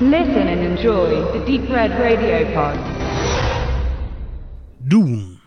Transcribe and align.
Listen 0.00 0.48
and 0.48 0.60
enjoy 0.60 1.22
the 1.32 1.38
Deep 1.46 1.70
Red 1.70 1.92
Radio 1.92 2.44
Pod. 2.52 2.76
Dune. 4.80 5.38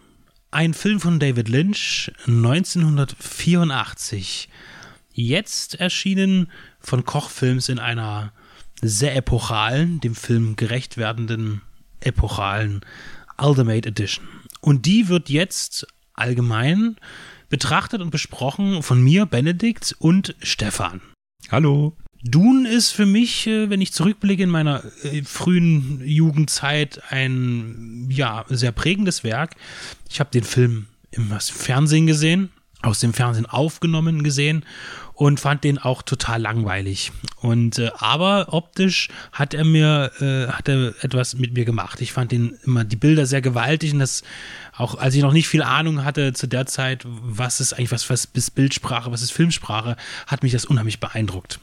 Ein 0.52 0.74
Film 0.74 1.02
von 1.02 1.20
David 1.20 1.50
Lynch 1.50 2.14
1984. 2.28 4.48
Jetzt 5.12 5.82
erschienen 5.82 6.50
von 6.80 7.04
Koch 7.04 7.30
Films 7.30 7.68
in 7.68 7.78
einer 7.78 8.32
sehr 8.82 9.18
epochalen, 9.18 10.00
dem 10.00 10.16
Film 10.16 10.56
gerecht 10.56 10.96
werdenden 10.96 11.62
epochalen 12.00 12.86
Ultimate 13.38 13.90
Edition. 13.90 14.26
Und 14.62 14.86
die 14.86 15.10
wird 15.10 15.30
jetzt 15.30 15.88
allgemein 16.14 16.96
betrachtet 17.50 18.02
und 18.02 18.12
besprochen 18.12 18.82
von 18.82 19.04
mir, 19.04 19.26
Benedikt 19.26 19.94
und 20.00 20.38
Stefan. 20.42 21.02
Hallo. 21.52 21.98
Dune 22.24 22.70
ist 22.70 22.92
für 22.92 23.06
mich, 23.06 23.48
äh, 23.48 23.70
wenn 23.70 23.82
ich 23.82 23.94
zurückblicke 23.94 24.44
in 24.44 24.50
meiner 24.50 24.84
äh, 25.04 25.24
frühen 25.24 26.02
Jugendzeit, 26.04 27.02
ein 27.10 28.08
ja 28.10 28.46
sehr 28.50 28.72
prägendes 28.72 29.24
Werk. 29.24 29.56
Ich 30.10 30.20
habe 30.20 30.32
den 30.32 30.44
Film 30.44 30.88
im 31.12 31.32
Fernsehen 31.40 32.08
gesehen, 32.08 32.50
aus 32.82 33.00
dem 33.00 33.14
Fernsehen 33.14 33.46
aufgenommen 33.46 34.24
gesehen 34.24 34.66
und 35.18 35.40
fand 35.40 35.64
den 35.64 35.80
auch 35.80 36.04
total 36.04 36.40
langweilig. 36.40 37.12
Und 37.42 37.80
äh, 37.80 37.90
aber 37.98 38.54
optisch 38.54 39.10
hat 39.32 39.56
er 39.56 39.66
mir 39.66 40.12
äh, 40.22 40.52
hat 40.52 40.70
er 40.70 40.94
etwas 41.02 41.34
mit 41.34 41.56
mir 41.56 41.66
gemacht. 41.66 42.02
Ich 42.02 42.14
fand 42.14 42.32
den 42.32 42.56
immer 42.64 42.84
die 42.84 42.96
Bilder 42.96 43.26
sehr 43.26 43.42
gewaltig 43.42 43.94
und 43.94 44.00
das 44.00 44.22
auch 44.74 44.96
als 44.96 45.16
ich 45.16 45.24
noch 45.24 45.34
nicht 45.34 45.48
viel 45.48 45.64
Ahnung 45.64 46.06
hatte 46.06 46.34
zu 46.34 46.46
der 46.46 46.68
Zeit, 46.68 47.04
was 47.04 47.60
ist 47.60 47.74
eigentlich 47.74 47.92
was 47.92 48.08
was 48.12 48.26
ist 48.32 48.52
Bildsprache, 48.52 49.12
was 49.12 49.24
ist 49.24 49.32
Filmsprache, 49.32 49.98
hat 50.28 50.44
mich 50.44 50.52
das 50.52 50.66
unheimlich 50.66 51.00
beeindruckt. 51.00 51.60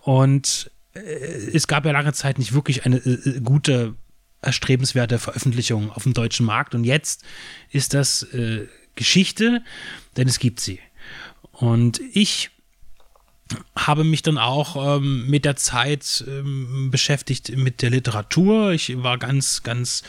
Und 0.00 0.70
äh, 0.94 1.00
es 1.00 1.66
gab 1.66 1.84
ja 1.84 1.92
lange 1.92 2.14
Zeit 2.14 2.38
nicht 2.38 2.54
wirklich 2.54 2.86
eine 2.86 2.96
äh, 2.96 3.10
äh 3.10 3.40
gute 3.40 3.96
erstrebenswerte 4.40 5.18
Veröffentlichung 5.18 5.90
auf 5.90 6.04
dem 6.04 6.14
deutschen 6.14 6.46
Markt 6.46 6.74
und 6.74 6.84
jetzt 6.84 7.22
ist 7.70 7.92
das 7.92 8.22
äh, 8.32 8.66
Geschichte, 8.94 9.62
denn 10.16 10.26
es 10.26 10.38
gibt 10.38 10.60
sie. 10.60 10.80
Und 11.52 12.00
ich 12.12 12.50
habe 13.76 14.04
mich 14.04 14.22
dann 14.22 14.38
auch 14.38 14.98
ähm, 14.98 15.28
mit 15.28 15.44
der 15.44 15.56
Zeit 15.56 16.24
ähm, 16.26 16.90
beschäftigt 16.90 17.56
mit 17.56 17.82
der 17.82 17.90
Literatur. 17.90 18.72
Ich 18.72 19.02
war 19.02 19.18
ganz, 19.18 19.62
ganz 19.62 20.02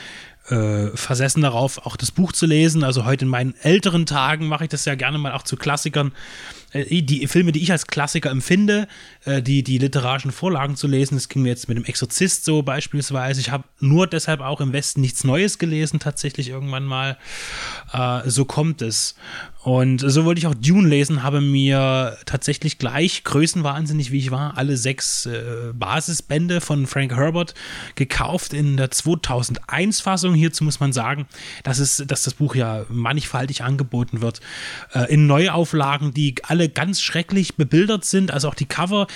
äh, 0.49 0.87
versessen 0.95 1.41
darauf, 1.41 1.85
auch 1.85 1.95
das 1.95 2.11
Buch 2.11 2.31
zu 2.31 2.45
lesen. 2.45 2.83
Also 2.83 3.05
heute 3.05 3.25
in 3.25 3.31
meinen 3.31 3.55
älteren 3.61 4.05
Tagen 4.05 4.47
mache 4.47 4.65
ich 4.65 4.69
das 4.69 4.85
ja 4.85 4.95
gerne 4.95 5.17
mal 5.17 5.33
auch 5.33 5.43
zu 5.43 5.57
Klassikern. 5.57 6.11
Äh, 6.71 7.01
die 7.01 7.27
Filme, 7.27 7.51
die 7.51 7.61
ich 7.61 7.71
als 7.71 7.87
Klassiker 7.87 8.29
empfinde, 8.29 8.87
äh, 9.25 9.41
die, 9.41 9.63
die 9.63 9.77
literarischen 9.77 10.31
Vorlagen 10.31 10.75
zu 10.75 10.87
lesen. 10.87 11.15
Das 11.15 11.29
ging 11.29 11.43
mir 11.43 11.49
jetzt 11.49 11.67
mit 11.67 11.77
dem 11.77 11.85
Exorzist 11.85 12.45
so 12.45 12.61
beispielsweise. 12.61 13.41
Ich 13.41 13.51
habe 13.51 13.63
nur 13.79 14.07
deshalb 14.07 14.41
auch 14.41 14.61
im 14.61 14.73
Westen 14.73 15.01
nichts 15.01 15.23
Neues 15.23 15.57
gelesen, 15.57 15.99
tatsächlich 15.99 16.49
irgendwann 16.49 16.85
mal. 16.85 17.17
Äh, 17.93 18.29
so 18.29 18.45
kommt 18.45 18.81
es. 18.81 19.15
Und 19.61 19.99
so 19.99 20.23
wollte 20.23 20.39
ich 20.39 20.47
auch 20.47 20.55
Dune 20.55 20.87
lesen, 20.87 21.21
habe 21.21 21.41
mir 21.41 22.17
tatsächlich 22.25 22.77
gleich, 22.77 23.25
größenwahnsinnig 23.25 24.09
wie 24.09 24.19
ich 24.19 24.31
war, 24.31 24.57
alle 24.57 24.77
sechs 24.77 25.27
Basisbände 25.73 26.61
von 26.61 26.87
Frank 26.87 27.13
Herbert 27.13 27.55
gekauft 27.95 28.53
in 28.53 28.77
der 28.77 28.89
2001-Fassung. 28.89 30.33
Hierzu 30.33 30.63
muss 30.63 30.79
man 30.79 30.93
sagen, 30.93 31.27
dass, 31.63 31.79
es, 31.79 32.01
dass 32.07 32.23
das 32.23 32.35
Buch 32.35 32.55
ja 32.55 32.85
mannigfaltig 32.87 33.61
angeboten 33.61 34.21
wird. 34.21 34.39
In 35.09 35.27
Neuauflagen, 35.27 36.13
die 36.13 36.35
alle 36.43 36.58
ganz 36.67 37.01
schrecklich 37.01 37.55
bebildert 37.55 38.03
sind, 38.03 38.31
also 38.31 38.49
auch 38.49 38.55
die 38.55 38.65
Cover. 38.65 39.07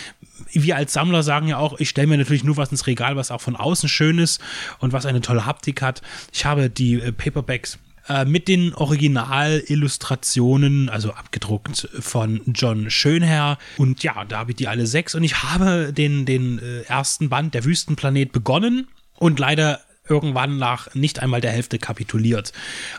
Wir 0.52 0.78
als 0.78 0.94
Sammler 0.94 1.24
sagen 1.24 1.48
ja 1.48 1.58
auch, 1.58 1.80
ich 1.80 1.90
stelle 1.90 2.08
mir 2.08 2.18
natürlich 2.18 2.44
nur 2.44 2.58
was 2.58 2.72
ins 2.72 2.88
Regal, 2.88 3.16
was 3.16 3.32
auch 3.32 3.42
von 3.42 3.56
außen 3.56 3.90
schön 3.90 4.20
ist 4.20 4.42
und 4.80 4.94
was 4.94 5.06
eine 5.06 5.22
tolle 5.22 5.46
Haptik 5.46 5.82
hat. 5.82 6.02
Ich 6.32 6.46
habe 6.46 6.70
die 6.70 6.96
äh, 6.96 7.12
Paperbacks 7.12 7.80
äh, 8.08 8.26
mit 8.26 8.48
den 8.48 8.74
Originalillustrationen, 8.74 10.90
also 10.90 11.14
abgedruckt 11.14 11.88
von 12.00 12.42
John 12.48 12.90
Schönherr. 12.90 13.58
Und 13.78 14.04
ja, 14.04 14.26
da 14.26 14.40
habe 14.40 14.52
ich 14.52 14.58
die 14.58 14.68
alle 14.68 14.88
sechs 14.88 15.16
und 15.16 15.24
ich 15.24 15.44
habe 15.44 15.94
den, 15.94 16.26
den 16.26 16.60
äh, 16.60 16.82
ersten 16.82 17.30
Band, 17.30 17.54
der 17.54 17.64
Wüstenplanet, 17.64 18.32
begonnen 18.32 18.88
und 19.16 19.40
leider 19.40 19.80
irgendwann 20.08 20.58
nach 20.58 20.94
nicht 20.94 21.20
einmal 21.20 21.42
der 21.42 21.52
Hälfte 21.52 21.80
kapituliert, 21.80 22.52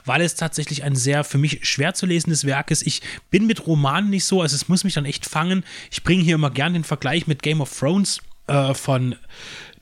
weil 0.05 0.23
es 0.23 0.35
tatsächlich 0.35 0.85
ein 0.85 0.97
sehr 0.97 1.25
für 1.25 1.39
mich 1.39 1.61
schwer 1.69 1.95
zu 1.95 2.07
lesendes 2.07 2.45
Werk 2.45 2.71
ist. 2.71 2.87
Ich 2.87 3.03
bin 3.31 3.47
mit 3.47 3.67
Romanen 3.67 4.11
nicht 4.11 4.25
so, 4.25 4.41
also 4.41 4.57
es 4.57 4.69
muss 4.69 4.85
mich 4.85 4.95
dann 4.95 5.05
echt 5.05 5.27
fangen. 5.27 5.65
Ich 5.91 6.03
bringe 6.03 6.23
hier 6.23 6.37
immer 6.37 6.51
gern 6.51 6.73
den 6.73 6.85
Vergleich 6.85 7.27
mit 7.27 7.43
Game 7.43 7.61
of 7.61 7.79
Thrones 7.79 8.21
äh, 8.47 8.75
von 8.75 9.17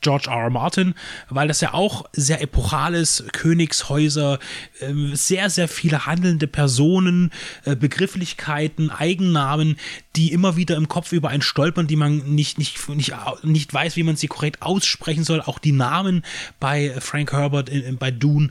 George 0.03 0.29
R. 0.29 0.43
R. 0.43 0.51
Martin, 0.51 0.95
weil 1.31 1.49
das 1.49 1.61
ja 1.61 1.73
auch 1.73 2.05
sehr 2.13 2.43
epochal 2.43 2.95
ist, 2.95 3.33
Königshäuser, 3.33 4.39
ähm, 4.81 5.15
sehr, 5.15 5.49
sehr 5.49 5.69
viele 5.69 6.07
handelnde 6.07 6.47
Personen, 6.47 7.31
äh, 7.65 7.77
Begrifflichkeiten, 7.77 8.91
Eigennamen, 8.91 9.77
die 10.17 10.33
immer 10.33 10.57
wieder 10.57 10.77
im 10.77 10.89
Kopf 10.89 11.13
über 11.13 11.31
einen 11.31 11.43
stolpern, 11.43 11.87
die 11.87 11.97
man 11.97 12.19
nicht, 12.35 12.59
nicht, 12.59 12.89
nicht, 12.89 13.15
nicht 13.43 13.73
weiß, 13.73 13.97
wie 13.97 14.03
man 14.03 14.17
sie 14.17 14.29
korrekt 14.29 14.61
aussprechen 14.61 15.25
soll. 15.25 15.41
Auch 15.41 15.59
die 15.59 15.73
Namen 15.73 16.23
bei 16.61 16.95
Frank 17.01 17.33
Herbert, 17.33 17.71
bei 17.99 18.11
Dune, 18.11 18.51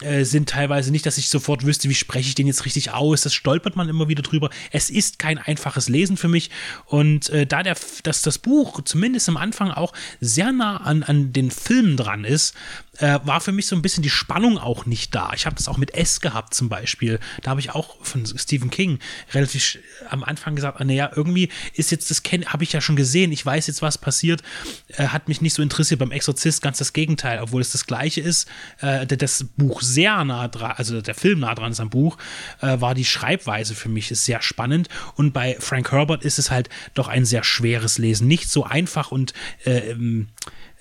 äh, 0.00 0.24
sind 0.24 0.48
teilweise 0.48 0.90
nicht, 0.90 1.06
dass 1.06 1.18
ich 1.18 1.28
sofort 1.28 1.64
wüsste, 1.64 1.88
wie 1.88 1.94
spreche 1.94 2.28
ich 2.28 2.34
den 2.34 2.46
jetzt 2.46 2.64
richtig 2.64 2.92
aus. 2.92 3.22
Das 3.22 3.34
stolpert 3.34 3.76
man 3.76 3.88
immer 3.88 4.08
wieder 4.08 4.22
drüber. 4.22 4.50
Es 4.70 4.90
ist 4.90 5.18
kein 5.18 5.38
einfaches 5.38 5.88
Lesen 5.88 6.16
für 6.16 6.28
mich. 6.28 6.50
Und 6.86 7.30
äh, 7.30 7.46
da 7.46 7.62
der, 7.62 7.76
dass 8.02 8.22
das 8.22 8.38
Buch 8.38 8.82
zumindest 8.84 9.28
am 9.28 9.36
Anfang 9.36 9.70
auch 9.70 9.92
sehr 10.20 10.52
nah 10.52 10.76
an, 10.88 11.02
an 11.02 11.32
den 11.32 11.50
Filmen 11.50 11.96
dran 11.96 12.24
ist, 12.24 12.54
äh, 12.98 13.20
war 13.22 13.40
für 13.40 13.52
mich 13.52 13.66
so 13.66 13.76
ein 13.76 13.82
bisschen 13.82 14.02
die 14.02 14.10
Spannung 14.10 14.58
auch 14.58 14.86
nicht 14.86 15.14
da. 15.14 15.32
Ich 15.34 15.46
habe 15.46 15.56
das 15.56 15.68
auch 15.68 15.76
mit 15.76 15.94
S 15.94 16.20
gehabt 16.20 16.54
zum 16.54 16.68
Beispiel. 16.68 17.20
Da 17.42 17.50
habe 17.50 17.60
ich 17.60 17.70
auch 17.70 17.96
von 18.04 18.26
Stephen 18.26 18.70
King 18.70 18.98
relativ 19.32 19.78
am 20.08 20.24
Anfang 20.24 20.56
gesagt, 20.56 20.80
naja, 20.80 21.10
irgendwie 21.14 21.48
ist 21.74 21.90
jetzt 21.90 22.10
das, 22.10 22.22
habe 22.46 22.64
ich 22.64 22.72
ja 22.72 22.80
schon 22.80 22.96
gesehen, 22.96 23.30
ich 23.32 23.44
weiß 23.44 23.66
jetzt, 23.66 23.82
was 23.82 23.98
passiert, 23.98 24.42
äh, 24.88 25.08
hat 25.08 25.28
mich 25.28 25.40
nicht 25.40 25.54
so 25.54 25.62
interessiert. 25.62 26.00
Beim 26.00 26.10
Exorzist 26.10 26.62
ganz 26.62 26.78
das 26.78 26.92
Gegenteil, 26.92 27.40
obwohl 27.40 27.60
es 27.60 27.70
das 27.70 27.86
gleiche 27.86 28.20
ist. 28.20 28.48
Äh, 28.80 29.06
das 29.06 29.44
Buch 29.56 29.82
sehr 29.82 30.24
nah 30.24 30.48
dran, 30.48 30.72
also 30.76 31.00
der 31.00 31.14
Film 31.14 31.40
nah 31.40 31.54
dran 31.54 31.72
ist 31.72 31.80
am 31.80 31.90
Buch, 31.90 32.18
äh, 32.60 32.80
war 32.80 32.94
die 32.94 33.04
Schreibweise 33.04 33.74
für 33.74 33.88
mich 33.88 34.10
ist 34.10 34.24
sehr 34.24 34.42
spannend. 34.42 34.88
Und 35.14 35.32
bei 35.32 35.56
Frank 35.60 35.92
Herbert 35.92 36.24
ist 36.24 36.38
es 36.38 36.50
halt 36.50 36.68
doch 36.94 37.08
ein 37.08 37.24
sehr 37.24 37.44
schweres 37.44 37.98
Lesen. 37.98 38.26
Nicht 38.26 38.50
so 38.50 38.64
einfach 38.64 39.12
und 39.12 39.34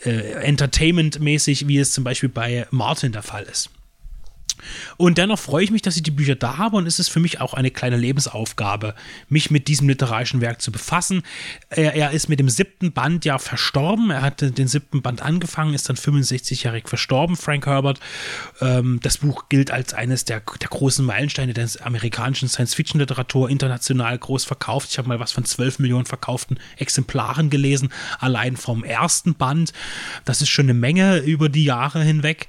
äh, 0.03 0.33
Entertainment-mäßig, 0.43 1.67
wie 1.67 1.77
es 1.77 1.91
zum 1.93 2.03
Beispiel 2.03 2.29
bei 2.29 2.67
Martin 2.71 3.11
der 3.11 3.23
Fall 3.23 3.43
ist. 3.43 3.69
Und 4.97 5.18
dennoch 5.18 5.40
freue 5.40 5.63
ich 5.63 5.72
mich, 5.72 5.81
dass 5.81 5.95
ich 5.95 6.03
die 6.03 6.12
Bücher 6.12 6.35
da 6.35 6.57
habe 6.57 6.78
und 6.78 6.88
es 6.88 7.00
ist 7.00 7.09
für 7.09 7.19
mich 7.19 7.41
auch 7.41 7.53
eine 7.53 7.72
kleine 7.72 7.97
Lebensaufgabe, 7.97 8.95
mich 9.29 9.51
mit 9.51 9.68
diesem 9.68 9.88
literarischen 9.88 10.41
Werk 10.41 10.62
zu 10.62 10.72
befassen. 10.72 11.23
Er, 11.69 11.94
er 11.94 12.12
ist 12.12 12.29
mit 12.29 12.40
dem 12.40 12.50
siebten 12.50 12.91
Band 12.91 13.25
ja 13.25 13.38
verstorben. 13.38 14.12
Er 14.12 14.22
hatte 14.22 14.51
den 14.51 14.68
siebten 14.68 15.01
Band 15.01 15.22
angefangen, 15.22 15.73
ist 15.73 15.90
dann 15.90 15.95
65-jährig 15.95 16.88
verstorben, 16.88 17.35
Frank 17.35 17.66
Herbert. 17.66 18.00
Ähm, 18.62 19.00
das 19.01 19.19
Buch 19.19 19.50
gilt 19.50 19.72
als 19.72 19.94
eines 19.94 20.25
der, 20.25 20.41
der 20.62 20.69
großen 20.69 21.06
Meilensteine 21.06 21.53
der 21.53 21.68
amerikanischen 21.81 22.50
Science-Fiction-Literatur, 22.50 23.50
international 23.50 24.18
groß 24.18 24.45
verkauft. 24.45 24.89
Ich 24.91 24.97
habe 24.97 25.07
mal 25.07 25.19
was 25.19 25.31
von 25.31 25.45
12 25.45 25.79
Millionen 25.79 26.06
verkauften 26.06 26.59
Exemplaren 26.78 27.50
gelesen, 27.50 27.89
allein 28.19 28.57
vom 28.57 28.84
ersten 28.84 29.35
Band. 29.35 29.74
Das 30.25 30.41
ist 30.41 30.50
schon 30.50 30.66
eine 30.66 30.74
Menge 30.74 31.18
über 31.19 31.50
die 31.50 31.63
Jahre 31.63 32.03
hinweg. 32.03 32.47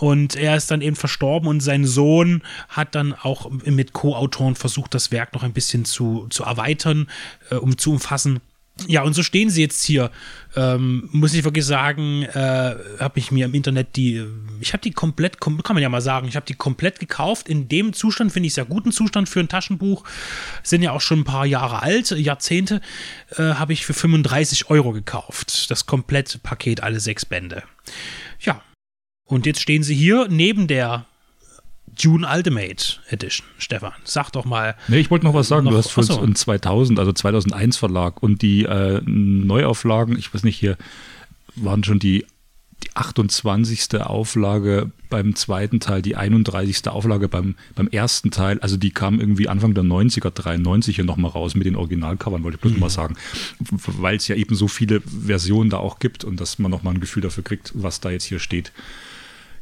Und 0.00 0.34
er 0.34 0.56
ist 0.56 0.70
dann 0.70 0.80
eben 0.80 0.96
verstorben 0.96 1.46
und 1.46 1.60
sein 1.60 1.84
Sohn 1.84 2.42
hat 2.70 2.94
dann 2.94 3.12
auch 3.12 3.50
mit 3.50 3.92
Co-Autoren 3.92 4.54
versucht, 4.54 4.94
das 4.94 5.12
Werk 5.12 5.34
noch 5.34 5.42
ein 5.42 5.52
bisschen 5.52 5.84
zu, 5.84 6.26
zu 6.30 6.42
erweitern, 6.42 7.08
äh, 7.50 7.56
um 7.56 7.76
zu 7.76 7.92
umfassen. 7.92 8.40
Ja, 8.86 9.02
und 9.02 9.12
so 9.12 9.22
stehen 9.22 9.50
sie 9.50 9.60
jetzt 9.60 9.84
hier. 9.84 10.10
Ähm, 10.56 11.10
muss 11.12 11.34
ich 11.34 11.44
wirklich 11.44 11.66
sagen, 11.66 12.22
äh, 12.22 12.76
habe 12.98 13.18
ich 13.18 13.30
mir 13.30 13.44
im 13.44 13.52
Internet 13.52 13.94
die, 13.96 14.24
ich 14.62 14.72
habe 14.72 14.80
die 14.80 14.92
komplett, 14.92 15.38
kann 15.38 15.60
man 15.68 15.82
ja 15.82 15.90
mal 15.90 16.00
sagen, 16.00 16.28
ich 16.28 16.36
habe 16.36 16.46
die 16.46 16.54
komplett 16.54 16.98
gekauft. 16.98 17.50
In 17.50 17.68
dem 17.68 17.92
Zustand 17.92 18.32
finde 18.32 18.46
ich 18.46 18.54
sehr 18.54 18.64
guten 18.64 18.92
Zustand 18.92 19.28
für 19.28 19.40
ein 19.40 19.48
Taschenbuch. 19.48 20.04
Sind 20.62 20.80
ja 20.80 20.92
auch 20.92 21.02
schon 21.02 21.20
ein 21.20 21.24
paar 21.24 21.44
Jahre 21.44 21.82
alt, 21.82 22.10
Jahrzehnte. 22.12 22.80
Äh, 23.36 23.42
habe 23.42 23.74
ich 23.74 23.84
für 23.84 23.92
35 23.92 24.70
Euro 24.70 24.92
gekauft. 24.92 25.70
Das 25.70 25.84
Komplettpaket, 25.84 26.82
alle 26.82 27.00
sechs 27.00 27.26
Bände. 27.26 27.64
Ja, 28.40 28.62
und 29.30 29.46
jetzt 29.46 29.60
stehen 29.60 29.82
sie 29.82 29.94
hier 29.94 30.26
neben 30.28 30.66
der 30.66 31.06
Dune 32.00 32.26
Ultimate 32.26 32.96
Edition. 33.08 33.46
Stefan, 33.58 33.92
sag 34.04 34.30
doch 34.30 34.44
mal. 34.44 34.76
Nee, 34.88 34.98
ich 34.98 35.10
wollte 35.10 35.26
noch 35.26 35.34
was 35.34 35.48
sagen. 35.48 35.64
Noch, 35.64 35.72
du 35.72 35.78
hast 35.78 35.90
von 35.90 36.04
achso. 36.04 36.26
2000, 36.26 36.98
also 36.98 37.12
2001 37.12 37.76
Verlag 37.76 38.22
und 38.22 38.42
die 38.42 38.64
äh, 38.64 39.00
Neuauflagen, 39.04 40.18
ich 40.18 40.32
weiß 40.32 40.44
nicht, 40.44 40.56
hier 40.56 40.76
waren 41.56 41.84
schon 41.84 41.98
die 41.98 42.24
die 42.82 42.96
28. 42.96 44.00
Auflage 44.00 44.90
beim 45.10 45.34
zweiten 45.34 45.80
Teil, 45.80 46.02
die 46.02 46.16
31. 46.16 46.88
Auflage 46.88 47.28
beim, 47.28 47.56
beim 47.74 47.88
ersten 47.88 48.30
Teil. 48.30 48.58
Also 48.60 48.76
die 48.76 48.90
kam 48.90 49.20
irgendwie 49.20 49.48
Anfang 49.48 49.74
der 49.74 49.84
90er, 49.84 50.30
93 50.30 50.96
hier 50.96 51.04
nochmal 51.04 51.30
raus 51.30 51.54
mit 51.54 51.66
den 51.66 51.76
Originalcovern, 51.76 52.42
wollte 52.42 52.56
ich 52.56 52.62
bloß 52.62 52.72
mhm. 52.72 52.80
mal 52.80 52.90
sagen. 52.90 53.16
Weil 53.58 54.16
es 54.16 54.28
ja 54.28 54.36
eben 54.36 54.54
so 54.54 54.68
viele 54.68 55.00
Versionen 55.00 55.70
da 55.70 55.78
auch 55.78 55.98
gibt 55.98 56.24
und 56.24 56.40
dass 56.40 56.58
man 56.58 56.70
nochmal 56.70 56.94
ein 56.94 57.00
Gefühl 57.00 57.22
dafür 57.22 57.44
kriegt, 57.44 57.72
was 57.74 58.00
da 58.00 58.10
jetzt 58.10 58.24
hier 58.24 58.38
steht. 58.38 58.72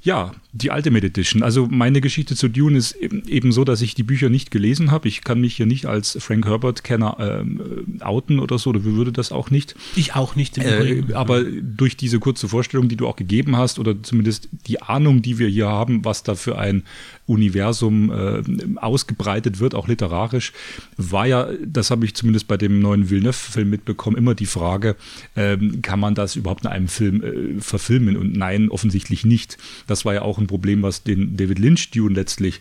Ja, 0.00 0.32
die 0.52 0.70
Ultimate 0.70 1.06
Edition. 1.06 1.42
Also 1.42 1.66
meine 1.70 2.00
Geschichte 2.00 2.36
zu 2.36 2.48
Dune 2.48 2.78
ist 2.78 2.92
eben 2.92 3.52
so, 3.52 3.64
dass 3.64 3.82
ich 3.82 3.94
die 3.94 4.02
Bücher 4.02 4.28
nicht 4.28 4.50
gelesen 4.50 4.90
habe. 4.90 5.08
Ich 5.08 5.22
kann 5.22 5.40
mich 5.40 5.56
hier 5.56 5.66
nicht 5.66 5.86
als 5.86 6.16
Frank 6.20 6.46
Herbert-Kenner 6.46 7.16
ähm, 7.20 7.98
outen 8.00 8.38
oder 8.38 8.58
so, 8.58 8.70
oder 8.70 8.84
würde 8.84 9.12
das 9.12 9.32
auch 9.32 9.50
nicht. 9.50 9.74
Ich 9.96 10.14
auch 10.14 10.36
nicht. 10.36 10.56
Äh, 10.58 11.02
aber 11.14 11.42
durch 11.42 11.96
diese 11.96 12.20
kurze 12.20 12.48
Vorstellung, 12.48 12.88
die 12.88 12.96
du 12.96 13.06
auch 13.06 13.16
gegeben 13.16 13.56
hast, 13.56 13.78
oder 13.78 14.02
zumindest 14.02 14.48
die 14.66 14.80
Ahnung, 14.82 15.20
die 15.20 15.38
wir 15.38 15.48
hier 15.48 15.68
haben, 15.68 16.04
was 16.04 16.22
da 16.22 16.34
für 16.34 16.58
ein 16.58 16.84
Universum 17.26 18.10
äh, 18.10 18.42
ausgebreitet 18.76 19.60
wird, 19.60 19.74
auch 19.74 19.88
literarisch, 19.88 20.52
war 20.96 21.26
ja, 21.26 21.48
das 21.64 21.90
habe 21.90 22.04
ich 22.04 22.14
zumindest 22.14 22.48
bei 22.48 22.56
dem 22.56 22.80
neuen 22.80 23.10
Villeneuve-Film 23.10 23.68
mitbekommen, 23.68 24.16
immer 24.16 24.34
die 24.34 24.46
Frage, 24.46 24.96
äh, 25.34 25.58
kann 25.82 26.00
man 26.00 26.14
das 26.14 26.36
überhaupt 26.36 26.64
in 26.64 26.70
einem 26.70 26.88
Film 26.88 27.22
äh, 27.22 27.60
verfilmen? 27.60 28.16
Und 28.16 28.34
nein, 28.34 28.70
offensichtlich 28.70 29.26
nicht. 29.26 29.58
Das 29.88 30.04
war 30.04 30.14
ja 30.14 30.22
auch 30.22 30.38
ein 30.38 30.46
Problem, 30.46 30.82
was 30.82 31.02
den 31.02 31.36
David 31.36 31.58
Lynch 31.58 31.90
Dune 31.90 32.14
letztlich 32.14 32.60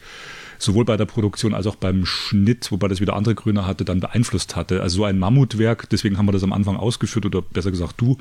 sowohl 0.59 0.85
bei 0.85 0.97
der 0.97 1.05
Produktion 1.05 1.53
als 1.53 1.67
auch 1.67 1.75
beim 1.75 2.05
Schnitt, 2.05 2.71
wobei 2.71 2.87
das 2.87 2.99
wieder 2.99 3.15
andere 3.15 3.35
Gründe 3.35 3.65
hatte, 3.65 3.85
dann 3.85 3.99
beeinflusst 3.99 4.55
hatte. 4.55 4.81
Also 4.81 4.97
so 4.97 5.03
ein 5.05 5.19
Mammutwerk, 5.19 5.89
deswegen 5.89 6.17
haben 6.17 6.27
wir 6.27 6.31
das 6.31 6.43
am 6.43 6.53
Anfang 6.53 6.77
ausgeführt 6.77 7.25
oder 7.25 7.41
besser 7.41 7.71
gesagt 7.71 7.95
du, 7.97 8.17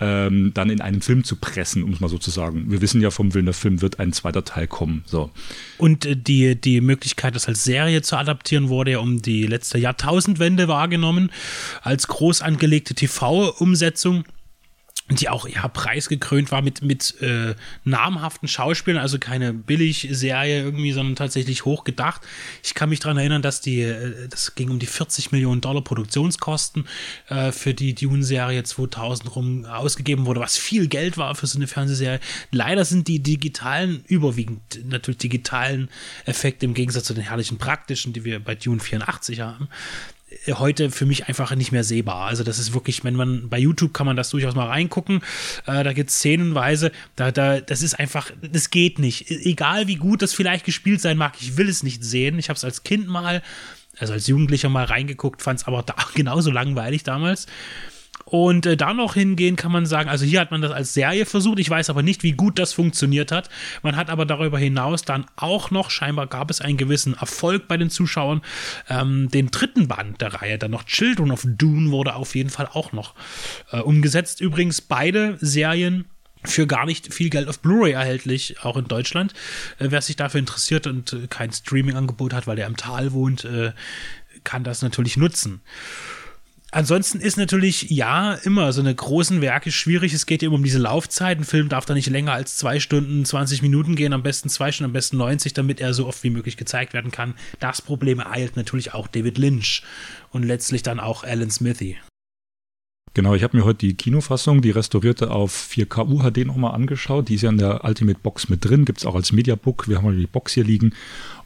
ähm, 0.00 0.52
dann 0.54 0.70
in 0.70 0.80
einen 0.80 1.02
Film 1.02 1.24
zu 1.24 1.36
pressen, 1.36 1.82
um 1.82 1.92
es 1.92 2.00
mal 2.00 2.08
so 2.08 2.18
zu 2.18 2.30
sagen. 2.30 2.66
Wir 2.68 2.80
wissen 2.80 3.00
ja 3.00 3.10
vom 3.10 3.34
Willen, 3.34 3.46
der 3.46 3.54
Film 3.54 3.82
wird 3.82 4.00
ein 4.00 4.12
zweiter 4.12 4.44
Teil 4.44 4.66
kommen. 4.66 5.04
So. 5.06 5.30
Und 5.78 6.04
äh, 6.06 6.16
die, 6.16 6.60
die 6.60 6.80
Möglichkeit, 6.80 7.34
das 7.34 7.46
als 7.46 7.64
Serie 7.64 8.02
zu 8.02 8.16
adaptieren, 8.16 8.68
wurde 8.68 8.92
ja 8.92 8.98
um 8.98 9.22
die 9.22 9.46
letzte 9.46 9.78
Jahrtausendwende 9.78 10.68
wahrgenommen, 10.68 11.30
als 11.82 12.08
groß 12.08 12.42
angelegte 12.42 12.94
TV-Umsetzung 12.94 14.24
die 15.08 15.28
auch 15.28 15.48
ja 15.48 15.68
preisgekrönt 15.68 16.50
war 16.50 16.62
mit, 16.62 16.82
mit 16.82 17.20
äh, 17.20 17.54
namhaften 17.84 18.48
Schauspielern, 18.48 19.00
also 19.00 19.18
keine 19.18 19.52
Billig-Serie 19.52 20.62
irgendwie, 20.62 20.90
sondern 20.92 21.14
tatsächlich 21.14 21.64
hochgedacht. 21.64 22.22
Ich 22.64 22.74
kann 22.74 22.88
mich 22.88 22.98
daran 22.98 23.16
erinnern, 23.16 23.40
dass 23.40 23.60
die, 23.60 23.82
äh, 23.82 24.28
das 24.28 24.56
ging 24.56 24.68
um 24.68 24.80
die 24.80 24.86
40 24.86 25.30
Millionen 25.30 25.60
Dollar 25.60 25.82
Produktionskosten 25.82 26.88
äh, 27.28 27.52
für 27.52 27.72
die 27.72 27.94
Dune-Serie 27.94 28.64
2000 28.64 29.36
rum 29.36 29.64
ausgegeben 29.64 30.26
wurde, 30.26 30.40
was 30.40 30.58
viel 30.58 30.88
Geld 30.88 31.16
war 31.16 31.36
für 31.36 31.46
so 31.46 31.58
eine 31.58 31.68
Fernsehserie. 31.68 32.18
Leider 32.50 32.84
sind 32.84 33.06
die 33.06 33.20
digitalen, 33.20 34.02
überwiegend 34.08 34.80
natürlich 34.88 35.18
digitalen 35.18 35.88
Effekte 36.24 36.66
im 36.66 36.74
Gegensatz 36.74 37.04
zu 37.04 37.14
den 37.14 37.22
herrlichen 37.22 37.58
praktischen, 37.58 38.12
die 38.12 38.24
wir 38.24 38.40
bei 38.40 38.56
Dune 38.56 38.80
84 38.80 39.40
haben, 39.40 39.68
heute 40.48 40.90
für 40.90 41.06
mich 41.06 41.28
einfach 41.28 41.54
nicht 41.54 41.72
mehr 41.72 41.84
sehbar. 41.84 42.26
Also 42.26 42.42
das 42.42 42.58
ist 42.58 42.74
wirklich, 42.74 43.04
wenn 43.04 43.14
man 43.14 43.48
bei 43.48 43.58
YouTube 43.58 43.94
kann 43.94 44.06
man 44.06 44.16
das 44.16 44.30
durchaus 44.30 44.54
mal 44.54 44.66
reingucken. 44.66 45.22
Äh, 45.66 45.84
da 45.84 45.92
gibt 45.92 46.10
es 46.10 46.16
szenenweise, 46.16 46.90
da, 47.14 47.30
da, 47.30 47.60
das 47.60 47.82
ist 47.82 47.94
einfach, 47.94 48.30
das 48.42 48.70
geht 48.70 48.98
nicht. 48.98 49.30
E-, 49.30 49.50
egal 49.50 49.86
wie 49.86 49.96
gut 49.96 50.22
das 50.22 50.34
vielleicht 50.34 50.64
gespielt 50.64 51.00
sein 51.00 51.16
mag, 51.16 51.34
ich 51.40 51.56
will 51.56 51.68
es 51.68 51.82
nicht 51.82 52.02
sehen. 52.02 52.38
Ich 52.38 52.48
habe 52.48 52.56
es 52.56 52.64
als 52.64 52.82
Kind 52.82 53.06
mal, 53.06 53.42
also 53.98 54.12
als 54.12 54.26
Jugendlicher 54.26 54.68
mal 54.68 54.84
reingeguckt, 54.84 55.42
fand 55.42 55.60
es 55.60 55.66
aber 55.66 55.82
da 55.82 55.94
genauso 56.14 56.50
langweilig 56.50 57.04
damals. 57.04 57.46
Und 58.28 58.66
äh, 58.66 58.76
da 58.76 58.92
noch 58.92 59.14
hingehen 59.14 59.54
kann 59.54 59.70
man 59.70 59.86
sagen, 59.86 60.08
also 60.08 60.24
hier 60.24 60.40
hat 60.40 60.50
man 60.50 60.60
das 60.60 60.72
als 60.72 60.92
Serie 60.94 61.26
versucht, 61.26 61.60
ich 61.60 61.70
weiß 61.70 61.90
aber 61.90 62.02
nicht, 62.02 62.24
wie 62.24 62.32
gut 62.32 62.58
das 62.58 62.72
funktioniert 62.72 63.30
hat. 63.30 63.48
Man 63.82 63.94
hat 63.94 64.10
aber 64.10 64.26
darüber 64.26 64.58
hinaus 64.58 65.02
dann 65.02 65.26
auch 65.36 65.70
noch, 65.70 65.90
scheinbar 65.90 66.26
gab 66.26 66.50
es 66.50 66.60
einen 66.60 66.76
gewissen 66.76 67.14
Erfolg 67.14 67.68
bei 67.68 67.76
den 67.76 67.88
Zuschauern, 67.88 68.42
ähm, 68.88 69.28
den 69.30 69.52
dritten 69.52 69.86
Band 69.86 70.20
der 70.20 70.34
Reihe, 70.34 70.58
dann 70.58 70.72
noch 70.72 70.82
Children 70.82 71.30
of 71.30 71.44
Dune 71.46 71.92
wurde 71.92 72.16
auf 72.16 72.34
jeden 72.34 72.50
Fall 72.50 72.68
auch 72.72 72.90
noch 72.90 73.14
äh, 73.70 73.78
umgesetzt. 73.78 74.40
Übrigens 74.40 74.80
beide 74.80 75.38
Serien 75.40 76.06
für 76.42 76.66
gar 76.66 76.84
nicht 76.84 77.14
viel 77.14 77.30
Geld 77.30 77.48
auf 77.48 77.60
Blu-ray 77.60 77.92
erhältlich, 77.92 78.56
auch 78.64 78.76
in 78.76 78.88
Deutschland. 78.88 79.34
Äh, 79.78 79.86
wer 79.90 80.02
sich 80.02 80.16
dafür 80.16 80.40
interessiert 80.40 80.88
und 80.88 81.12
äh, 81.12 81.28
kein 81.28 81.52
Streaming-Angebot 81.52 82.32
hat, 82.32 82.48
weil 82.48 82.58
er 82.58 82.66
im 82.66 82.76
Tal 82.76 83.12
wohnt, 83.12 83.44
äh, 83.44 83.70
kann 84.42 84.64
das 84.64 84.82
natürlich 84.82 85.16
nutzen. 85.16 85.60
Ansonsten 86.76 87.20
ist 87.20 87.38
natürlich, 87.38 87.88
ja, 87.88 88.34
immer 88.34 88.70
so 88.74 88.82
eine 88.82 88.94
großen 88.94 89.40
Werke 89.40 89.72
schwierig. 89.72 90.12
Es 90.12 90.26
geht 90.26 90.42
immer 90.42 90.56
um 90.56 90.62
diese 90.62 90.78
Laufzeit. 90.78 91.38
Ein 91.38 91.44
Film 91.44 91.70
darf 91.70 91.86
da 91.86 91.94
nicht 91.94 92.10
länger 92.10 92.34
als 92.34 92.56
zwei 92.56 92.80
Stunden, 92.80 93.24
20 93.24 93.62
Minuten 93.62 93.96
gehen, 93.96 94.12
am 94.12 94.22
besten 94.22 94.50
zwei 94.50 94.70
Stunden, 94.70 94.90
am 94.90 94.92
besten 94.92 95.16
90, 95.16 95.54
damit 95.54 95.80
er 95.80 95.94
so 95.94 96.06
oft 96.06 96.22
wie 96.22 96.28
möglich 96.28 96.58
gezeigt 96.58 96.92
werden 96.92 97.10
kann. 97.10 97.32
Das 97.60 97.80
Problem 97.80 98.18
ereilt 98.18 98.56
natürlich 98.56 98.92
auch 98.92 99.08
David 99.08 99.38
Lynch 99.38 99.84
und 100.32 100.42
letztlich 100.42 100.82
dann 100.82 101.00
auch 101.00 101.24
Alan 101.24 101.50
Smithy. 101.50 101.96
Genau, 103.14 103.34
ich 103.34 103.42
habe 103.42 103.56
mir 103.56 103.64
heute 103.64 103.78
die 103.78 103.94
Kinofassung, 103.94 104.60
die 104.60 104.70
restaurierte 104.70 105.30
auf 105.30 105.70
4K 105.72 106.06
UHD 106.06 106.46
nochmal 106.46 106.74
angeschaut. 106.74 107.30
Die 107.30 107.36
ist 107.36 107.42
ja 107.42 107.48
in 107.48 107.56
der 107.56 107.84
Ultimate 107.86 108.20
Box 108.22 108.50
mit 108.50 108.62
drin, 108.62 108.84
gibt 108.84 108.98
es 108.98 109.06
auch 109.06 109.14
als 109.14 109.32
Mediabook. 109.32 109.88
Wir 109.88 110.02
haben 110.02 110.14
die 110.14 110.26
Box 110.26 110.52
hier 110.52 110.64
liegen. 110.64 110.92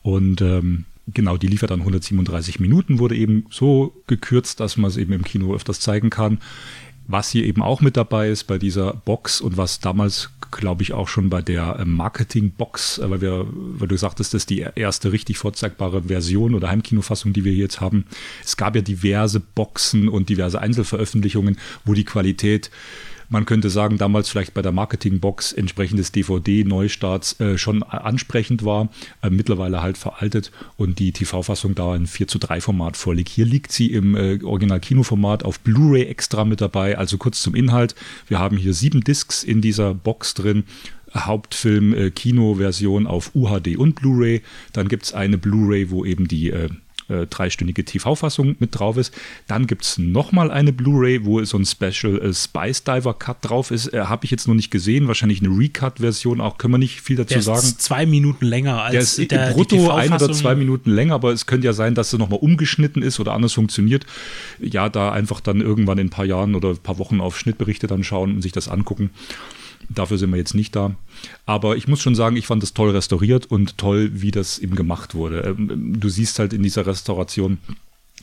Und 0.02 0.40
ähm, 0.40 0.86
Genau, 1.14 1.36
die 1.36 1.46
liefert 1.46 1.70
dann 1.70 1.80
137 1.80 2.60
Minuten, 2.60 2.98
wurde 2.98 3.16
eben 3.16 3.46
so 3.50 3.94
gekürzt, 4.06 4.60
dass 4.60 4.76
man 4.76 4.90
es 4.90 4.96
eben 4.96 5.12
im 5.12 5.24
Kino 5.24 5.54
öfters 5.54 5.80
zeigen 5.80 6.10
kann. 6.10 6.38
Was 7.06 7.30
hier 7.30 7.44
eben 7.44 7.60
auch 7.60 7.80
mit 7.80 7.96
dabei 7.96 8.28
ist 8.28 8.44
bei 8.44 8.56
dieser 8.56 8.92
Box 8.94 9.40
und 9.40 9.56
was 9.56 9.80
damals, 9.80 10.30
glaube 10.52 10.84
ich, 10.84 10.92
auch 10.92 11.08
schon 11.08 11.28
bei 11.28 11.42
der 11.42 11.80
äh, 11.80 11.84
Marketing-Box, 11.84 12.98
äh, 12.98 13.10
weil, 13.10 13.20
wir, 13.20 13.46
weil 13.50 13.88
du 13.88 13.96
sagtest, 13.96 14.32
das 14.32 14.42
ist 14.42 14.50
die 14.50 14.64
erste 14.76 15.10
richtig 15.10 15.38
vorzeigbare 15.38 16.04
Version 16.04 16.54
oder 16.54 16.70
Heimkinofassung, 16.70 17.32
die 17.32 17.44
wir 17.44 17.52
jetzt 17.52 17.80
haben. 17.80 18.04
Es 18.44 18.56
gab 18.56 18.76
ja 18.76 18.82
diverse 18.82 19.40
Boxen 19.40 20.08
und 20.08 20.28
diverse 20.28 20.60
Einzelveröffentlichungen, 20.60 21.58
wo 21.84 21.94
die 21.94 22.04
Qualität 22.04 22.70
man 23.30 23.46
könnte 23.46 23.70
sagen, 23.70 23.96
damals 23.96 24.28
vielleicht 24.28 24.54
bei 24.54 24.60
der 24.60 24.72
Marketingbox 24.72 25.52
entsprechendes 25.52 26.12
DVD-Neustarts 26.12 27.38
äh, 27.40 27.56
schon 27.56 27.82
ansprechend 27.84 28.64
war, 28.64 28.88
äh, 29.22 29.30
mittlerweile 29.30 29.82
halt 29.82 29.96
veraltet 29.96 30.50
und 30.76 30.98
die 30.98 31.12
TV-Fassung 31.12 31.76
da 31.76 31.94
in 31.94 32.08
4 32.08 32.26
zu 32.26 32.38
3 32.38 32.60
Format 32.60 32.96
vorliegt. 32.96 33.28
Hier 33.28 33.46
liegt 33.46 33.70
sie 33.70 33.92
im 33.92 34.16
äh, 34.16 34.42
Original-Kinoformat 34.42 35.44
auf 35.44 35.60
Blu-ray 35.60 36.06
extra 36.06 36.44
mit 36.44 36.60
dabei. 36.60 36.98
Also 36.98 37.18
kurz 37.18 37.40
zum 37.40 37.54
Inhalt. 37.54 37.94
Wir 38.26 38.40
haben 38.40 38.56
hier 38.56 38.74
sieben 38.74 39.02
Discs 39.02 39.44
in 39.44 39.60
dieser 39.60 39.94
Box 39.94 40.34
drin. 40.34 40.64
Hauptfilm 41.14 41.94
äh, 41.94 42.10
Kino-Version 42.10 43.06
auf 43.06 43.34
UHD 43.34 43.76
und 43.76 43.94
Blu-ray. 43.94 44.42
Dann 44.72 44.88
gibt 44.88 45.04
es 45.04 45.14
eine 45.14 45.38
Blu-ray, 45.38 45.90
wo 45.90 46.04
eben 46.04 46.26
die 46.26 46.50
äh, 46.50 46.68
äh, 47.10 47.26
dreistündige 47.26 47.84
TV-Fassung 47.84 48.56
mit 48.58 48.78
drauf 48.78 48.96
ist. 48.96 49.14
Dann 49.46 49.66
gibt 49.66 49.84
es 49.84 49.98
nochmal 49.98 50.50
eine 50.50 50.72
Blu-ray, 50.72 51.24
wo 51.24 51.42
so 51.44 51.58
ein 51.58 51.66
Special 51.66 52.20
äh, 52.20 52.32
Spice 52.32 52.84
Diver 52.84 53.14
Cut 53.14 53.38
drauf 53.42 53.70
ist. 53.70 53.92
Äh, 53.92 54.00
Habe 54.04 54.24
ich 54.24 54.30
jetzt 54.30 54.48
noch 54.48 54.54
nicht 54.54 54.70
gesehen. 54.70 55.08
Wahrscheinlich 55.08 55.42
eine 55.42 55.56
Recut-Version 55.56 56.40
auch. 56.40 56.58
Können 56.58 56.74
wir 56.74 56.78
nicht 56.78 57.00
viel 57.00 57.16
dazu 57.16 57.34
der 57.34 57.42
sagen. 57.42 57.58
Ist 57.58 57.82
zwei 57.82 58.06
Minuten 58.06 58.46
länger 58.46 58.82
als 58.82 59.16
der 59.16 59.24
ist 59.24 59.30
der, 59.30 59.52
brutto 59.52 59.90
ein 59.90 60.12
oder 60.12 60.32
zwei 60.32 60.54
Minuten 60.54 60.90
länger, 60.90 61.14
aber 61.14 61.32
es 61.32 61.46
könnte 61.46 61.66
ja 61.66 61.72
sein, 61.72 61.94
dass 61.94 62.12
es 62.12 62.18
nochmal 62.18 62.38
umgeschnitten 62.40 63.02
ist 63.02 63.20
oder 63.20 63.32
anders 63.32 63.52
funktioniert. 63.52 64.06
Ja, 64.60 64.88
da 64.88 65.12
einfach 65.12 65.40
dann 65.40 65.60
irgendwann 65.60 65.98
in 65.98 66.06
ein 66.06 66.10
paar 66.10 66.24
Jahren 66.24 66.54
oder 66.54 66.70
ein 66.70 66.78
paar 66.78 66.98
Wochen 66.98 67.20
auf 67.20 67.38
Schnittberichte 67.38 67.86
dann 67.86 68.04
schauen 68.04 68.36
und 68.36 68.42
sich 68.42 68.52
das 68.52 68.68
angucken. 68.68 69.10
Dafür 69.88 70.18
sind 70.18 70.30
wir 70.30 70.36
jetzt 70.36 70.54
nicht 70.54 70.76
da. 70.76 70.94
Aber 71.46 71.76
ich 71.76 71.88
muss 71.88 72.00
schon 72.00 72.14
sagen, 72.14 72.36
ich 72.36 72.46
fand 72.46 72.62
das 72.62 72.74
toll 72.74 72.90
restauriert 72.90 73.46
und 73.46 73.78
toll, 73.78 74.10
wie 74.12 74.30
das 74.30 74.58
eben 74.58 74.76
gemacht 74.76 75.14
wurde. 75.14 75.40
Ähm, 75.40 75.98
du 75.98 76.08
siehst 76.08 76.38
halt 76.38 76.52
in 76.52 76.62
dieser 76.62 76.86
Restauration, 76.86 77.58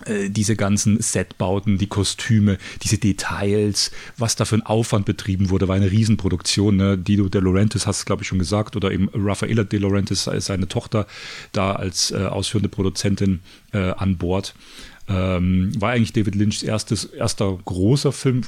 äh, 0.05 0.29
diese 0.29 0.55
ganzen 0.55 1.01
Setbauten, 1.01 1.77
die 1.79 1.87
Kostüme, 1.87 2.59
diese 2.83 2.99
Details, 2.99 3.91
was 4.15 4.35
da 4.35 4.45
für 4.45 4.55
ein 4.55 4.65
Aufwand 4.65 5.05
betrieben 5.05 5.49
wurde, 5.49 5.67
war 5.67 5.75
eine 5.75 5.91
Riesenproduktion. 5.91 6.75
Ne? 6.75 6.97
Dido 6.97 7.29
De 7.29 7.41
Laurentiis 7.41 7.87
hast 7.87 8.05
glaube 8.05 8.21
ich 8.21 8.27
schon 8.27 8.39
gesagt, 8.39 8.75
oder 8.75 8.91
eben 8.91 9.09
Raffaella 9.13 9.63
De 9.63 9.79
Laurentiis, 9.79 10.29
seine 10.37 10.67
Tochter, 10.67 11.07
da 11.51 11.73
als 11.73 12.11
äh, 12.11 12.17
ausführende 12.17 12.69
Produzentin 12.69 13.39
äh, 13.73 13.91
an 13.91 14.17
Bord. 14.17 14.53
Ähm, 15.09 15.71
war 15.79 15.91
eigentlich 15.91 16.13
David 16.13 16.35
Lynchs 16.35 16.63
erstes, 16.63 17.05
erster 17.05 17.57
großer 17.63 18.11
Film, 18.11 18.41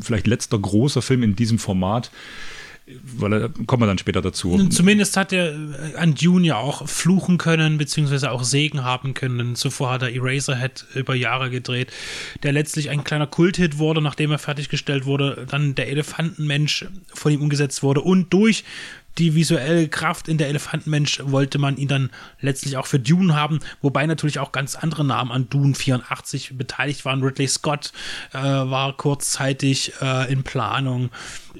vielleicht 0.00 0.26
letzter 0.26 0.58
großer 0.58 1.02
Film 1.02 1.22
in 1.22 1.34
diesem 1.34 1.58
Format 1.58 2.10
weil 2.86 3.32
er, 3.32 3.48
kommen 3.66 3.82
wir 3.82 3.86
dann 3.86 3.98
später 3.98 4.20
dazu. 4.20 4.68
Zumindest 4.68 5.16
hat 5.16 5.32
er 5.32 5.54
äh, 5.54 5.96
an 5.96 6.14
Dune 6.14 6.46
ja 6.46 6.56
auch 6.56 6.86
fluchen 6.86 7.38
können, 7.38 7.78
beziehungsweise 7.78 8.30
auch 8.30 8.44
Segen 8.44 8.84
haben 8.84 9.14
können. 9.14 9.56
Zuvor 9.56 9.90
hat 9.90 10.02
er 10.02 10.14
Eraserhead 10.14 10.84
über 10.94 11.14
Jahre 11.14 11.48
gedreht, 11.48 11.90
der 12.42 12.52
letztlich 12.52 12.90
ein 12.90 13.02
kleiner 13.02 13.26
Kulthit 13.26 13.78
wurde, 13.78 14.02
nachdem 14.02 14.32
er 14.32 14.38
fertiggestellt 14.38 15.06
wurde, 15.06 15.46
dann 15.50 15.74
der 15.74 15.88
Elefantenmensch 15.88 16.86
von 17.14 17.32
ihm 17.32 17.40
umgesetzt 17.40 17.82
wurde 17.82 18.02
und 18.02 18.32
durch 18.32 18.64
die 19.18 19.34
visuelle 19.34 19.88
Kraft 19.88 20.28
in 20.28 20.38
der 20.38 20.48
Elefantenmensch 20.48 21.20
wollte 21.24 21.58
man 21.58 21.76
ihn 21.76 21.88
dann 21.88 22.10
letztlich 22.40 22.76
auch 22.76 22.86
für 22.86 22.98
Dune 22.98 23.34
haben, 23.34 23.60
wobei 23.80 24.06
natürlich 24.06 24.38
auch 24.38 24.52
ganz 24.52 24.76
andere 24.76 25.04
Namen 25.04 25.30
an 25.30 25.48
Dune 25.48 25.74
84 25.74 26.56
beteiligt 26.56 27.04
waren. 27.04 27.22
Ridley 27.22 27.46
Scott 27.46 27.92
äh, 28.32 28.38
war 28.38 28.96
kurzzeitig 28.96 29.92
äh, 30.00 30.32
in 30.32 30.42
Planung. 30.42 31.10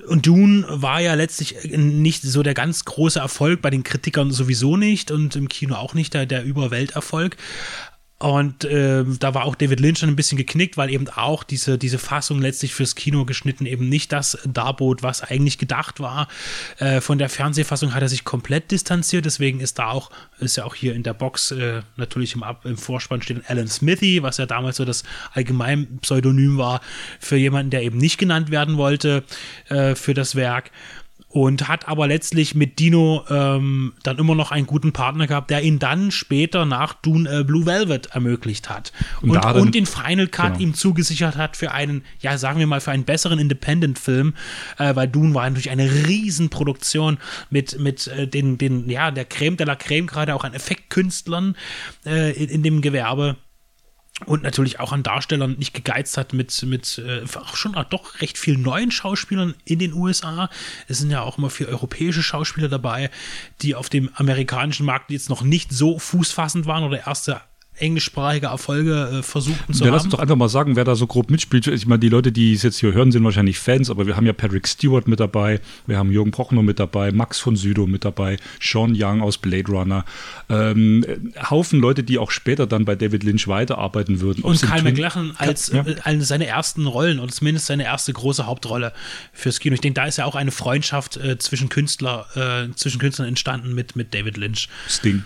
Und 0.08 0.26
Dune 0.26 0.66
war 0.68 1.00
ja 1.00 1.14
letztlich 1.14 1.56
nicht 1.76 2.22
so 2.22 2.42
der 2.42 2.54
ganz 2.54 2.84
große 2.84 3.20
Erfolg, 3.20 3.62
bei 3.62 3.70
den 3.70 3.84
Kritikern 3.84 4.32
sowieso 4.32 4.76
nicht 4.76 5.10
und 5.10 5.36
im 5.36 5.48
Kino 5.48 5.76
auch 5.76 5.94
nicht 5.94 6.14
der, 6.14 6.26
der 6.26 6.44
Überwelterfolg. 6.44 7.36
Und 8.18 8.64
äh, 8.64 9.04
da 9.18 9.34
war 9.34 9.44
auch 9.44 9.56
David 9.56 9.80
Lynch 9.80 9.98
schon 9.98 10.08
ein 10.08 10.16
bisschen 10.16 10.38
geknickt, 10.38 10.76
weil 10.76 10.88
eben 10.88 11.08
auch 11.08 11.42
diese, 11.42 11.78
diese 11.78 11.98
Fassung 11.98 12.40
letztlich 12.40 12.72
fürs 12.72 12.94
Kino 12.94 13.24
geschnitten 13.24 13.66
eben 13.66 13.88
nicht 13.88 14.12
das 14.12 14.38
darbot, 14.46 15.02
was 15.02 15.22
eigentlich 15.22 15.58
gedacht 15.58 15.98
war. 15.98 16.28
Äh, 16.78 17.00
von 17.00 17.18
der 17.18 17.28
Fernsehfassung 17.28 17.92
hat 17.92 18.02
er 18.02 18.08
sich 18.08 18.24
komplett 18.24 18.70
distanziert, 18.70 19.24
deswegen 19.26 19.60
ist 19.60 19.80
da 19.80 19.90
auch, 19.90 20.10
ist 20.38 20.56
ja 20.56 20.64
auch 20.64 20.76
hier 20.76 20.94
in 20.94 21.02
der 21.02 21.12
Box 21.12 21.50
äh, 21.50 21.82
natürlich 21.96 22.34
im, 22.34 22.44
Ab 22.44 22.64
im 22.64 22.76
Vorspann 22.76 23.20
steht 23.20 23.42
Alan 23.50 23.68
Smithy, 23.68 24.22
was 24.22 24.36
ja 24.36 24.46
damals 24.46 24.76
so 24.76 24.84
das 24.84 25.02
allgemein 25.32 25.98
Pseudonym 25.98 26.56
war 26.56 26.80
für 27.18 27.36
jemanden, 27.36 27.70
der 27.70 27.82
eben 27.82 27.98
nicht 27.98 28.18
genannt 28.18 28.50
werden 28.50 28.76
wollte 28.76 29.24
äh, 29.68 29.96
für 29.96 30.14
das 30.14 30.36
Werk 30.36 30.70
und 31.34 31.66
hat 31.66 31.88
aber 31.88 32.06
letztlich 32.06 32.54
mit 32.54 32.78
Dino 32.78 33.24
ähm, 33.28 33.92
dann 34.04 34.18
immer 34.18 34.36
noch 34.36 34.52
einen 34.52 34.68
guten 34.68 34.92
Partner 34.92 35.26
gehabt, 35.26 35.50
der 35.50 35.62
ihn 35.62 35.80
dann 35.80 36.12
später 36.12 36.64
nach 36.64 36.94
Dune 36.94 37.28
äh, 37.28 37.42
Blue 37.42 37.66
Velvet 37.66 38.06
ermöglicht 38.12 38.70
hat 38.70 38.92
und, 39.20 39.30
und, 39.30 39.44
darin, 39.44 39.62
und 39.62 39.74
den 39.74 39.84
Final 39.84 40.28
Cut 40.28 40.52
genau. 40.52 40.60
ihm 40.60 40.74
zugesichert 40.74 41.36
hat 41.36 41.56
für 41.56 41.72
einen, 41.72 42.04
ja 42.20 42.38
sagen 42.38 42.60
wir 42.60 42.68
mal, 42.68 42.80
für 42.80 42.92
einen 42.92 43.02
besseren 43.02 43.40
Independent-Film, 43.40 44.34
äh, 44.78 44.94
weil 44.94 45.08
Dune 45.08 45.34
war 45.34 45.42
natürlich 45.42 45.70
eine 45.70 45.90
Riesenproduktion 46.06 47.18
mit, 47.50 47.80
mit 47.80 48.06
äh, 48.06 48.28
den, 48.28 48.56
den, 48.56 48.88
ja, 48.88 49.10
der 49.10 49.24
Creme 49.24 49.56
de 49.56 49.66
la 49.66 49.74
Creme, 49.74 50.06
gerade 50.06 50.36
auch 50.36 50.44
an 50.44 50.54
Effektkünstlern 50.54 51.56
äh, 52.06 52.30
in, 52.40 52.48
in 52.48 52.62
dem 52.62 52.80
Gewerbe 52.80 53.38
und 54.26 54.42
natürlich 54.42 54.78
auch 54.78 54.92
an 54.92 55.02
Darstellern 55.02 55.56
nicht 55.58 55.74
gegeizt 55.74 56.16
hat 56.16 56.32
mit, 56.32 56.62
mit 56.62 56.98
äh, 56.98 57.24
auch 57.36 57.56
schon 57.56 57.72
doch 57.90 58.20
recht 58.20 58.38
vielen 58.38 58.62
neuen 58.62 58.90
Schauspielern 58.90 59.54
in 59.64 59.80
den 59.80 59.92
USA. 59.92 60.50
Es 60.86 60.98
sind 60.98 61.10
ja 61.10 61.22
auch 61.22 61.36
immer 61.36 61.50
viele 61.50 61.70
europäische 61.70 62.22
Schauspieler 62.22 62.68
dabei, 62.68 63.10
die 63.60 63.74
auf 63.74 63.88
dem 63.88 64.10
amerikanischen 64.14 64.86
Markt 64.86 65.10
jetzt 65.10 65.30
noch 65.30 65.42
nicht 65.42 65.72
so 65.72 65.98
fußfassend 65.98 66.66
waren 66.66 66.84
oder 66.84 67.06
erste 67.06 67.40
englischsprachige 67.76 68.46
Erfolge 68.46 69.18
äh, 69.18 69.22
versuchten 69.22 69.72
zu 69.72 69.80
ja, 69.80 69.86
haben. 69.86 69.94
Lass 69.94 70.04
uns 70.04 70.12
doch 70.12 70.20
einfach 70.20 70.36
mal 70.36 70.48
sagen, 70.48 70.76
wer 70.76 70.84
da 70.84 70.94
so 70.94 71.06
grob 71.06 71.30
mitspielt. 71.30 71.66
Ich 71.66 71.86
meine, 71.86 71.98
die 71.98 72.08
Leute, 72.08 72.30
die 72.30 72.52
es 72.52 72.62
jetzt 72.62 72.78
hier 72.78 72.92
hören, 72.92 73.10
sind 73.10 73.24
wahrscheinlich 73.24 73.58
Fans, 73.58 73.90
aber 73.90 74.06
wir 74.06 74.16
haben 74.16 74.26
ja 74.26 74.32
Patrick 74.32 74.68
Stewart 74.68 75.08
mit 75.08 75.20
dabei, 75.20 75.60
wir 75.86 75.98
haben 75.98 76.12
Jürgen 76.12 76.30
Prochnow 76.30 76.62
mit 76.62 76.78
dabei, 76.78 77.10
Max 77.10 77.40
von 77.40 77.56
Sydow 77.56 77.86
mit 77.86 78.04
dabei, 78.04 78.36
Sean 78.60 78.94
Young 78.96 79.22
aus 79.22 79.38
Blade 79.38 79.70
Runner. 79.70 80.04
Ähm, 80.48 81.04
Haufen 81.50 81.80
Leute, 81.80 82.04
die 82.04 82.18
auch 82.18 82.30
später 82.30 82.66
dann 82.66 82.84
bei 82.84 82.94
David 82.94 83.24
Lynch 83.24 83.48
weiterarbeiten 83.48 84.20
würden. 84.20 84.44
Und 84.44 84.60
Kyle 84.62 84.82
McLachlan 84.82 85.34
als 85.38 85.72
ja. 85.72 85.84
äh, 85.84 86.20
seine 86.20 86.46
ersten 86.46 86.86
Rollen 86.86 87.18
oder 87.18 87.32
zumindest 87.32 87.66
seine 87.66 87.84
erste 87.84 88.12
große 88.12 88.46
Hauptrolle 88.46 88.92
fürs 89.32 89.58
Kino. 89.58 89.74
Ich 89.74 89.80
denke, 89.80 90.00
da 90.00 90.06
ist 90.06 90.18
ja 90.18 90.26
auch 90.26 90.36
eine 90.36 90.52
Freundschaft 90.52 91.16
äh, 91.16 91.38
zwischen 91.38 91.68
Künstler, 91.68 92.26
äh, 92.36 92.74
zwischen 92.74 93.00
Künstlern 93.00 93.28
entstanden 93.28 93.74
mit, 93.74 93.96
mit 93.96 94.14
David 94.14 94.36
Lynch. 94.36 94.68
Sting. 94.88 95.24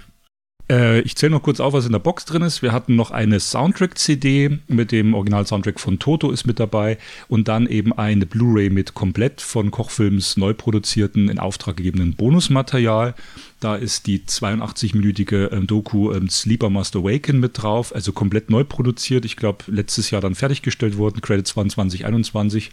Äh, 0.71 1.01
ich 1.01 1.17
zähle 1.17 1.31
noch 1.31 1.43
kurz 1.43 1.61
auf, 1.61 1.73
was 1.73 1.87
in 1.87 1.93
der 1.93 1.99
Box 1.99 2.25
drin 2.25 2.43
ist. 2.43 2.63
Wir 2.63 2.73
hatten 2.73 2.97
noch 2.97 3.11
eine 3.11 3.41
Soundtrack-CD 3.41 4.59
mit 4.69 4.93
dem 4.93 5.15
Original-Soundtrack 5.15 5.81
von 5.81 5.99
Toto 5.99 6.31
ist 6.31 6.47
mit 6.47 6.61
dabei 6.61 6.99
und 7.29 7.49
dann 7.49 7.67
eben 7.67 7.93
eine 7.93 8.27
Blu-ray 8.27 8.71
mit 8.71 8.95
komplett 8.95 9.41
von 9.41 9.71
Kochfilms 9.71 10.37
neu 10.37 10.53
produzierten, 10.55 11.29
in 11.29 11.39
Auftrag 11.39 11.77
gegebenen 11.77 12.15
Bonusmaterial. 12.15 13.15
Da 13.61 13.75
ist 13.75 14.07
die 14.07 14.21
82-minütige 14.21 15.51
ähm, 15.53 15.67
Doku 15.67 16.13
ähm, 16.13 16.29
Sleeper 16.29 16.71
Must 16.71 16.95
Awaken 16.95 17.41
mit 17.41 17.61
drauf, 17.61 17.93
also 17.93 18.13
komplett 18.13 18.51
neu 18.51 18.63
produziert. 18.63 19.25
Ich 19.25 19.37
glaube, 19.37 19.65
letztes 19.67 20.13
Jahr 20.13 20.21
dann 20.21 20.37
fertiggestellt 20.37 20.97
worden. 20.97 21.21
Credits 21.21 21.57
waren 21.57 21.69
2021. 21.69 22.71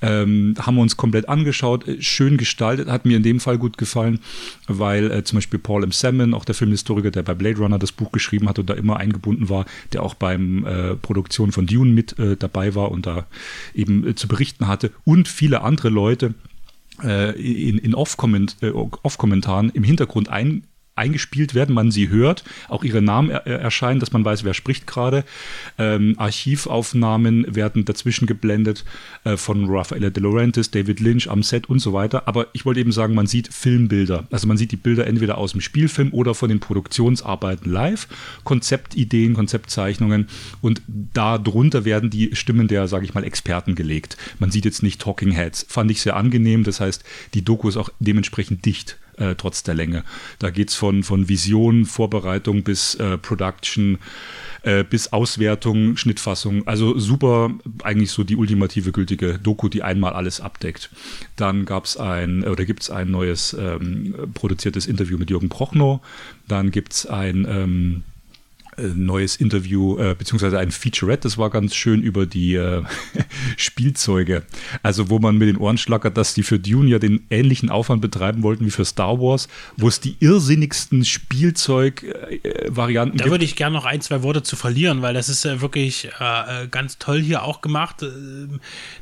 Ähm, 0.00 0.54
haben 0.58 0.76
wir 0.76 0.82
uns 0.82 0.96
komplett 0.96 1.28
angeschaut. 1.28 1.86
Äh, 1.86 2.00
schön 2.00 2.38
gestaltet, 2.38 2.88
hat 2.88 3.04
mir 3.04 3.18
in 3.18 3.22
dem 3.22 3.38
Fall 3.38 3.58
gut 3.58 3.76
gefallen, 3.76 4.20
weil 4.66 5.10
äh, 5.10 5.24
zum 5.24 5.36
Beispiel 5.36 5.58
Paul 5.58 5.84
M. 5.84 5.92
Salmon, 5.92 6.32
auch 6.32 6.46
der 6.46 6.54
Filmhistoriker, 6.54 7.10
der 7.10 7.22
bei 7.22 7.34
Blade 7.34 7.58
Runner 7.58 7.78
das 7.78 7.92
Buch 7.92 8.10
geschrieben 8.10 8.48
hat 8.48 8.58
und 8.58 8.70
da 8.70 8.74
immer 8.74 8.96
eingebunden 8.96 9.50
war, 9.50 9.66
der 9.92 10.02
auch 10.02 10.14
beim 10.14 10.64
äh, 10.64 10.96
Produktion 10.96 11.52
von 11.52 11.66
Dune 11.66 11.92
mit 11.92 12.18
äh, 12.18 12.38
dabei 12.38 12.74
war 12.74 12.90
und 12.92 13.04
da 13.04 13.26
eben 13.74 14.06
äh, 14.06 14.14
zu 14.14 14.26
berichten 14.26 14.68
hatte 14.68 14.90
und 15.04 15.28
viele 15.28 15.60
andere 15.60 15.90
Leute 15.90 16.32
in, 17.02 17.78
in 17.78 17.94
Off-Kommentaren 17.94 19.68
äh, 19.70 19.72
im 19.76 19.84
Hintergrund 19.84 20.28
ein, 20.28 20.66
eingespielt 20.96 21.54
werden, 21.54 21.74
man 21.74 21.90
sie 21.90 22.08
hört, 22.08 22.44
auch 22.68 22.84
ihre 22.84 23.02
Namen 23.02 23.30
er 23.30 23.46
erscheinen, 23.46 24.00
dass 24.00 24.12
man 24.12 24.24
weiß, 24.24 24.44
wer 24.44 24.54
spricht 24.54 24.86
gerade. 24.86 25.24
Ähm, 25.76 26.14
Archivaufnahmen 26.18 27.54
werden 27.54 27.84
dazwischen 27.84 28.26
geblendet 28.26 28.84
äh, 29.24 29.36
von 29.36 29.66
Raffaele 29.68 30.12
De 30.12 30.22
Laurentiis, 30.22 30.70
David 30.70 31.00
Lynch 31.00 31.28
am 31.28 31.42
Set 31.42 31.68
und 31.68 31.80
so 31.80 31.92
weiter. 31.92 32.28
Aber 32.28 32.46
ich 32.52 32.64
wollte 32.64 32.80
eben 32.80 32.92
sagen, 32.92 33.14
man 33.14 33.26
sieht 33.26 33.52
Filmbilder. 33.52 34.26
Also 34.30 34.46
man 34.46 34.56
sieht 34.56 34.70
die 34.70 34.76
Bilder 34.76 35.06
entweder 35.06 35.38
aus 35.38 35.52
dem 35.52 35.60
Spielfilm 35.60 36.12
oder 36.12 36.34
von 36.34 36.48
den 36.48 36.60
Produktionsarbeiten 36.60 37.70
live, 37.70 38.06
Konzeptideen, 38.44 39.34
Konzeptzeichnungen 39.34 40.28
und 40.60 40.82
darunter 40.86 41.84
werden 41.84 42.10
die 42.10 42.36
Stimmen 42.36 42.68
der, 42.68 42.86
sage 42.86 43.04
ich 43.04 43.14
mal, 43.14 43.24
Experten 43.24 43.74
gelegt. 43.74 44.16
Man 44.38 44.50
sieht 44.50 44.64
jetzt 44.64 44.82
nicht 44.82 45.00
Talking 45.00 45.32
Heads. 45.32 45.66
Fand 45.68 45.90
ich 45.90 46.00
sehr 46.00 46.14
angenehm. 46.14 46.62
Das 46.62 46.80
heißt, 46.80 47.02
die 47.34 47.42
Doku 47.44 47.68
ist 47.68 47.76
auch 47.76 47.90
dementsprechend 47.98 48.64
dicht 48.64 48.98
äh, 49.18 49.34
trotz 49.34 49.62
der 49.62 49.74
Länge. 49.74 50.04
Da 50.38 50.50
geht 50.50 50.70
es 50.70 50.74
von, 50.74 51.02
von 51.02 51.28
Vision, 51.28 51.84
Vorbereitung 51.84 52.62
bis 52.62 52.94
äh, 52.96 53.18
Production, 53.18 53.98
äh, 54.62 54.84
bis 54.84 55.12
Auswertung, 55.12 55.96
Schnittfassung. 55.96 56.66
Also 56.66 56.98
super, 56.98 57.50
eigentlich 57.82 58.10
so 58.10 58.24
die 58.24 58.36
ultimative 58.36 58.92
gültige 58.92 59.38
Doku, 59.38 59.68
die 59.68 59.82
einmal 59.82 60.12
alles 60.12 60.40
abdeckt. 60.40 60.90
Dann 61.36 61.64
gab 61.64 61.84
es 61.84 61.96
ein, 61.96 62.44
oder 62.44 62.64
gibt 62.64 62.82
es 62.82 62.90
ein 62.90 63.10
neues 63.10 63.54
ähm, 63.58 64.14
produziertes 64.34 64.86
Interview 64.86 65.18
mit 65.18 65.30
Jürgen 65.30 65.48
Prochnow. 65.48 66.00
Dann 66.48 66.70
gibt 66.70 66.92
es 66.92 67.06
ein 67.06 67.46
ähm, 67.48 68.02
äh, 68.06 68.13
neues 68.76 69.36
Interview, 69.36 69.98
äh, 69.98 70.14
beziehungsweise 70.14 70.58
ein 70.58 70.70
Featurette, 70.70 71.22
das 71.22 71.38
war 71.38 71.48
ganz 71.50 71.74
schön 71.74 72.02
über 72.02 72.26
die 72.26 72.54
äh, 72.54 72.82
Spielzeuge. 73.56 74.42
Also 74.82 75.08
wo 75.10 75.18
man 75.18 75.38
mit 75.38 75.48
den 75.48 75.56
Ohren 75.56 75.78
schlackert, 75.78 76.16
dass 76.16 76.34
die 76.34 76.42
für 76.42 76.58
Dune 76.58 76.90
ja 76.90 76.98
den 76.98 77.26
ähnlichen 77.30 77.70
Aufwand 77.70 78.02
betreiben 78.02 78.42
wollten 78.42 78.66
wie 78.66 78.70
für 78.70 78.84
Star 78.84 79.20
Wars, 79.20 79.48
wo 79.76 79.88
es 79.88 80.00
die 80.00 80.16
irrsinnigsten 80.20 81.04
Spielzeug-Varianten 81.04 83.18
äh, 83.18 83.24
Da 83.24 83.30
würde 83.30 83.44
ich 83.44 83.56
gerne 83.56 83.76
noch 83.76 83.84
ein, 83.84 84.00
zwei 84.00 84.22
Worte 84.22 84.42
zu 84.42 84.56
verlieren, 84.56 85.02
weil 85.02 85.14
das 85.14 85.28
ist 85.28 85.44
ja 85.44 85.60
wirklich 85.60 86.08
äh, 86.18 86.66
ganz 86.70 86.98
toll 86.98 87.20
hier 87.20 87.44
auch 87.44 87.60
gemacht, 87.60 88.02
äh, 88.02 88.08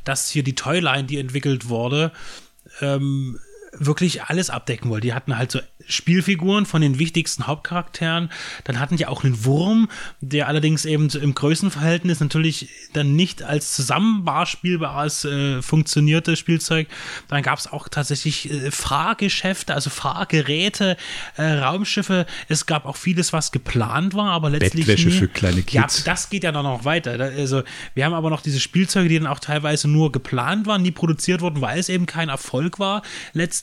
dass 0.04 0.30
hier 0.30 0.42
die 0.42 0.54
Toyline, 0.54 1.04
die 1.04 1.18
entwickelt 1.18 1.68
wurde, 1.68 2.12
ähm, 2.80 3.38
wirklich 3.78 4.24
alles 4.24 4.50
abdecken 4.50 4.90
wollte. 4.90 5.06
Die 5.06 5.14
hatten 5.14 5.36
halt 5.36 5.50
so 5.50 5.60
Spielfiguren 5.88 6.66
von 6.66 6.82
den 6.82 6.98
wichtigsten 6.98 7.46
Hauptcharakteren. 7.46 8.30
Dann 8.64 8.78
hatten 8.78 8.96
die 8.96 9.06
auch 9.06 9.24
einen 9.24 9.44
Wurm, 9.44 9.88
der 10.20 10.46
allerdings 10.46 10.84
eben 10.84 11.08
im 11.08 11.34
Größenverhältnis 11.34 12.20
natürlich 12.20 12.68
dann 12.92 13.16
nicht 13.16 13.42
als 13.42 13.72
zusammenbar 13.72 14.46
spielbares 14.46 15.24
äh, 15.24 15.62
funktionierte 15.62 16.36
Spielzeug. 16.36 16.86
Dann 17.28 17.42
gab 17.42 17.58
es 17.58 17.66
auch 17.72 17.88
tatsächlich 17.88 18.50
äh, 18.50 18.70
Fahrgeschäfte, 18.70 19.74
also 19.74 19.90
Fahrgeräte, 19.90 20.96
äh, 21.36 21.42
Raumschiffe. 21.42 22.26
Es 22.48 22.66
gab 22.66 22.84
auch 22.84 22.96
vieles, 22.96 23.32
was 23.32 23.52
geplant 23.52 24.14
war, 24.14 24.30
aber 24.30 24.50
letztlich. 24.50 24.86
Bettwäsche 24.86 25.08
nie. 25.08 25.14
für 25.14 25.28
kleine 25.28 25.62
Kids. 25.62 25.72
Ja, 25.72 25.86
das 26.04 26.30
geht 26.30 26.44
ja 26.44 26.52
dann 26.52 26.64
noch 26.64 26.84
weiter. 26.84 27.12
Also, 27.12 27.62
wir 27.94 28.04
haben 28.04 28.14
aber 28.14 28.30
noch 28.30 28.42
diese 28.42 28.60
Spielzeuge, 28.60 29.08
die 29.08 29.18
dann 29.18 29.26
auch 29.26 29.40
teilweise 29.40 29.88
nur 29.88 30.12
geplant 30.12 30.66
waren, 30.66 30.82
nie 30.82 30.90
produziert 30.90 31.40
wurden, 31.40 31.60
weil 31.60 31.78
es 31.78 31.88
eben 31.88 32.06
kein 32.06 32.28
Erfolg 32.28 32.78
war. 32.78 33.02
Letztlich 33.32 33.61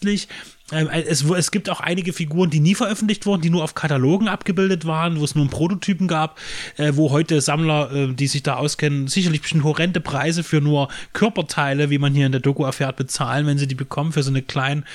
ähm, 0.72 0.90
es, 0.92 1.24
es, 1.24 1.52
gibt 1.52 1.70
auch 1.70 1.80
einige 1.80 2.14
Figuren, 2.14 2.50
die 2.50 2.60
nie 2.60 2.76
veröffentlicht 2.76 3.26
wurden, 3.26 3.42
die 3.42 3.50
nur 3.50 3.64
auf 3.64 3.76
Katalogen 3.76 4.28
abgebildet 4.28 4.86
waren, 4.86 5.20
wo 5.20 5.24
es 5.24 5.36
nur 5.36 5.44
einen 5.44 5.50
Prototypen 5.50 6.08
gab, 6.08 6.38
äh, 6.78 6.92
wo 6.96 7.12
heute 7.12 7.42
Sammler, 7.42 7.92
äh, 7.92 8.14
die 8.14 8.28
sich 8.28 8.44
da 8.44 8.56
auskennen, 8.56 9.08
sicherlich 9.08 9.42
bestimmt 9.42 9.64
horrende 9.64 10.00
Preise 10.00 10.44
für 10.44 10.62
nur 10.62 10.90
Körperteile, 11.14 11.90
wie 11.90 11.98
man 11.98 12.14
hier 12.14 12.26
in 12.26 12.32
der 12.32 12.42
Doku 12.42 12.64
erfährt, 12.64 12.98
bezahlen, 12.98 13.48
wenn 13.48 13.58
sie 13.58 13.68
die 13.68 13.76
bekommen 13.76 14.12
für 14.12 14.24
so 14.24 14.30
eine 14.30 14.42
kleinen 14.42 14.86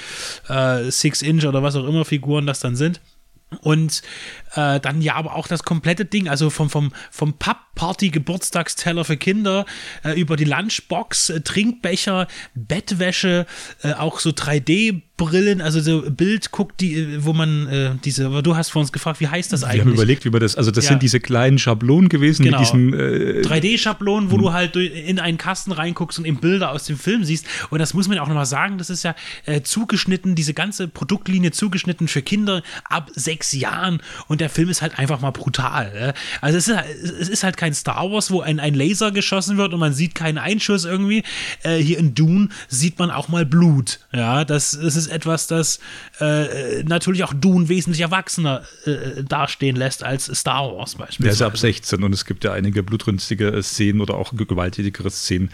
äh, 0.49 0.91
Six-Inch 0.91 1.45
oder 1.45 1.63
was 1.63 1.77
auch 1.77 1.87
immer 1.87 2.05
Figuren 2.05 2.47
das 2.47 2.61
dann 2.61 2.77
sind. 2.77 3.01
Und 3.57 4.03
äh, 4.55 4.81
dann 4.81 5.03
ja, 5.03 5.15
aber 5.15 5.35
auch 5.35 5.49
das 5.49 5.63
komplette 5.63 6.05
Ding, 6.05 6.29
also 6.29 6.51
vom, 6.51 6.71
vom, 6.71 6.93
vom 7.11 7.35
Papp-Party-Geburtstagsteller 7.35 9.05
für 9.05 9.17
Kinder 9.17 9.65
äh, 10.05 10.19
über 10.19 10.37
die 10.37 10.45
Lunchbox, 10.45 11.31
äh, 11.31 11.41
Trinkbecher, 11.41 12.29
Bettwäsche, 12.55 13.47
äh, 13.83 13.93
auch 13.95 14.21
so 14.21 14.31
3D- 14.31 15.03
Brillen, 15.17 15.61
also 15.61 15.81
so 15.81 16.11
Bild 16.11 16.51
guckt, 16.51 16.81
die, 16.81 17.25
wo 17.25 17.33
man 17.33 17.69
äh, 17.69 17.91
diese, 18.05 18.43
du 18.43 18.57
hast 18.57 18.71
vor 18.71 18.81
uns 18.81 18.91
gefragt, 18.91 19.21
wie 19.21 19.29
heißt 19.29 19.53
das 19.53 19.63
eigentlich? 19.63 19.77
Wir 19.77 19.85
haben 19.85 19.93
überlegt, 19.95 20.25
wie 20.25 20.31
man 20.31 20.41
das, 20.41 20.57
also 20.57 20.73
das 20.73 20.85
Ja. 20.87 20.91
sind 20.91 21.03
diese 21.05 21.21
kleinen 21.21 21.59
Schablonen 21.59 22.09
gewesen 22.09 22.45
Genau. 22.45 22.59
mit 22.59 22.67
diesem 22.67 22.93
äh, 22.95 23.43
3D-Schablonen, 23.43 24.29
Hm. 24.29 24.33
wo 24.33 24.39
du 24.39 24.53
halt 24.53 24.75
in 24.75 25.21
einen 25.21 25.39
Kasten 25.39 25.71
reinguckst 25.71 26.19
und 26.19 26.25
eben 26.25 26.39
Bilder 26.39 26.73
aus 26.73 26.85
dem 26.87 26.99
Film 26.99 27.23
siehst. 27.25 27.47
Und 27.71 27.79
das 27.79 27.95
muss 27.95 28.09
man 28.09 28.19
auch 28.19 28.27
nochmal 28.27 28.45
sagen, 28.47 28.77
das 28.77 28.91
ist 28.91 29.05
ja 29.05 29.15
äh, 29.47 29.63
zugeschnitten, 29.63 30.35
diese 30.35 30.53
ganze 30.53 30.89
Produktlinie 30.89 31.53
zugeschnitten 31.53 32.09
für 32.09 32.23
Kinder 32.23 32.63
ab 32.91 33.11
sechs 33.15 33.53
Jahren. 33.53 34.01
Und 34.27 34.41
der 34.41 34.51
Film 34.51 34.69
ist 34.69 34.83
halt 34.83 34.99
einfach 34.99 35.21
mal 35.21 35.31
brutal. 35.31 35.93
Äh. 35.95 36.13
Also 36.41 36.59
es 36.59 36.67
ist, 36.67 36.77
halt- 36.77 36.87
es 37.21 37.29
ist 37.29 37.45
halt 37.45 37.57
kein 37.57 37.73
Star 37.73 38.11
Wars, 38.11 38.33
wo 38.33 38.41
ein, 38.41 38.59
ein 38.59 38.75
Laser 38.75 39.13
geschossen 39.13 39.59
wird 39.59 39.73
und 39.75 39.79
man 39.79 39.93
sieht 39.93 40.17
keinen 40.17 40.39
Einschuss 40.39 40.85
irgendwie. 40.85 41.23
Äh, 41.63 41.77
hier 41.77 41.99
in 41.99 42.17
Dune 42.17 42.49
sieht 42.69 42.99
man 42.99 43.13
auch 43.13 43.29
mal 43.29 43.47
Blut. 43.47 44.01
Ja, 44.13 44.45
das, 44.45 44.73
das 44.83 44.97
ist 44.97 45.04
etwas, 45.09 45.47
das 45.47 45.79
äh, 46.21 46.83
natürlich 46.85 47.25
auch 47.25 47.35
Dune 47.35 47.69
wesentlich 47.69 48.01
erwachsener 48.01 48.63
äh, 48.85 49.23
dastehen 49.23 49.77
lässt 49.77 50.03
als 50.05 50.27
Star 50.27 50.77
Wars 50.77 50.93
Der 50.93 50.99
beispielsweise. 51.07 51.35
ist 51.35 51.43
ab 51.43 51.59
16 51.59 52.03
und 52.03 52.13
es 52.13 52.25
gibt 52.25 52.45
ja 52.45 52.53
einige 52.53 52.83
blutrünstige 52.83 53.63
Szenen 53.63 54.01
oder 54.01 54.15
auch 54.15 54.33
gewalttätigere 54.35 55.11
Szenen. 55.11 55.51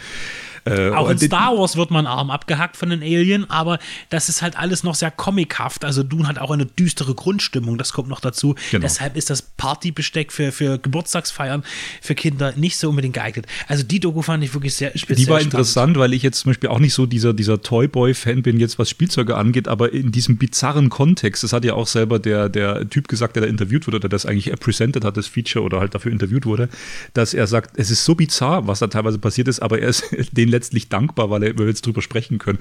Äh, 0.65 0.91
Auch 0.91 1.09
in 1.09 1.17
Star 1.17 1.57
Wars 1.57 1.75
wird 1.75 1.91
man 1.91 2.05
Arm 2.07 2.29
abgehackt 2.29 2.77
von 2.77 2.89
den 2.89 3.01
Alien, 3.01 3.49
aber 3.49 3.79
das 4.09 4.29
ist 4.29 4.41
halt 4.41 4.57
alles 4.57 4.83
noch 4.83 4.95
sehr 4.95 5.11
comichaft. 5.11 5.83
Also 5.83 6.03
Dune 6.03 6.27
hat 6.27 6.37
auch 6.37 6.51
eine 6.51 6.65
düstere 6.65 7.15
Grundstimmung, 7.15 7.77
das 7.77 7.93
kommt 7.93 8.09
noch 8.09 8.19
dazu. 8.19 8.55
Genau. 8.71 8.81
Deshalb 8.81 9.17
ist 9.17 9.29
das 9.29 9.41
Partybesteck 9.41 10.31
für, 10.31 10.51
für 10.51 10.77
Geburtstagsfeiern 10.77 11.63
für 12.01 12.15
Kinder 12.15 12.53
nicht 12.55 12.77
so 12.77 12.89
unbedingt 12.89 13.15
geeignet. 13.15 13.47
Also 13.67 13.83
die 13.83 13.99
Doku 13.99 14.21
fand 14.21 14.43
ich 14.43 14.53
wirklich 14.53 14.75
sehr 14.75 14.91
speziell. 14.97 15.15
Die 15.15 15.27
war 15.27 15.39
spannend. 15.39 15.53
interessant, 15.53 15.97
weil 15.97 16.13
ich 16.13 16.23
jetzt 16.23 16.39
zum 16.39 16.51
Beispiel 16.51 16.69
auch 16.69 16.79
nicht 16.79 16.93
so 16.93 17.05
dieser, 17.05 17.33
dieser 17.33 17.61
Toyboy-Fan 17.61 18.43
bin, 18.43 18.59
jetzt 18.59 18.79
was 18.79 18.89
Spielzeuge 18.89 19.35
angeht, 19.35 19.67
aber 19.67 19.93
in 19.93 20.11
diesem 20.11 20.37
bizarren 20.37 20.89
Kontext, 20.89 21.43
das 21.43 21.53
hat 21.53 21.65
ja 21.65 21.73
auch 21.73 21.87
selber 21.87 22.19
der, 22.19 22.49
der 22.49 22.89
Typ 22.89 23.07
gesagt, 23.07 23.35
der 23.35 23.43
da 23.43 23.49
interviewt 23.49 23.87
wurde, 23.87 23.97
oder 23.97 24.09
das 24.09 24.25
eigentlich 24.25 24.51
presented 24.59 25.03
hat, 25.03 25.17
das 25.17 25.27
Feature 25.27 25.65
oder 25.65 25.79
halt 25.79 25.95
dafür 25.95 26.11
interviewt 26.11 26.45
wurde, 26.45 26.69
dass 27.13 27.33
er 27.33 27.47
sagt, 27.47 27.77
es 27.77 27.91
ist 27.91 28.05
so 28.05 28.15
bizarr, 28.15 28.67
was 28.67 28.79
da 28.79 28.87
teilweise 28.87 29.19
passiert 29.19 29.47
ist, 29.47 29.61
aber 29.61 29.79
er 29.79 29.89
ist 29.89 30.03
denen 30.31 30.50
letztlich 30.51 30.89
dankbar, 30.89 31.29
weil, 31.29 31.57
wir 31.57 31.67
jetzt 31.67 31.85
drüber 31.85 32.01
sprechen 32.01 32.37
können. 32.37 32.59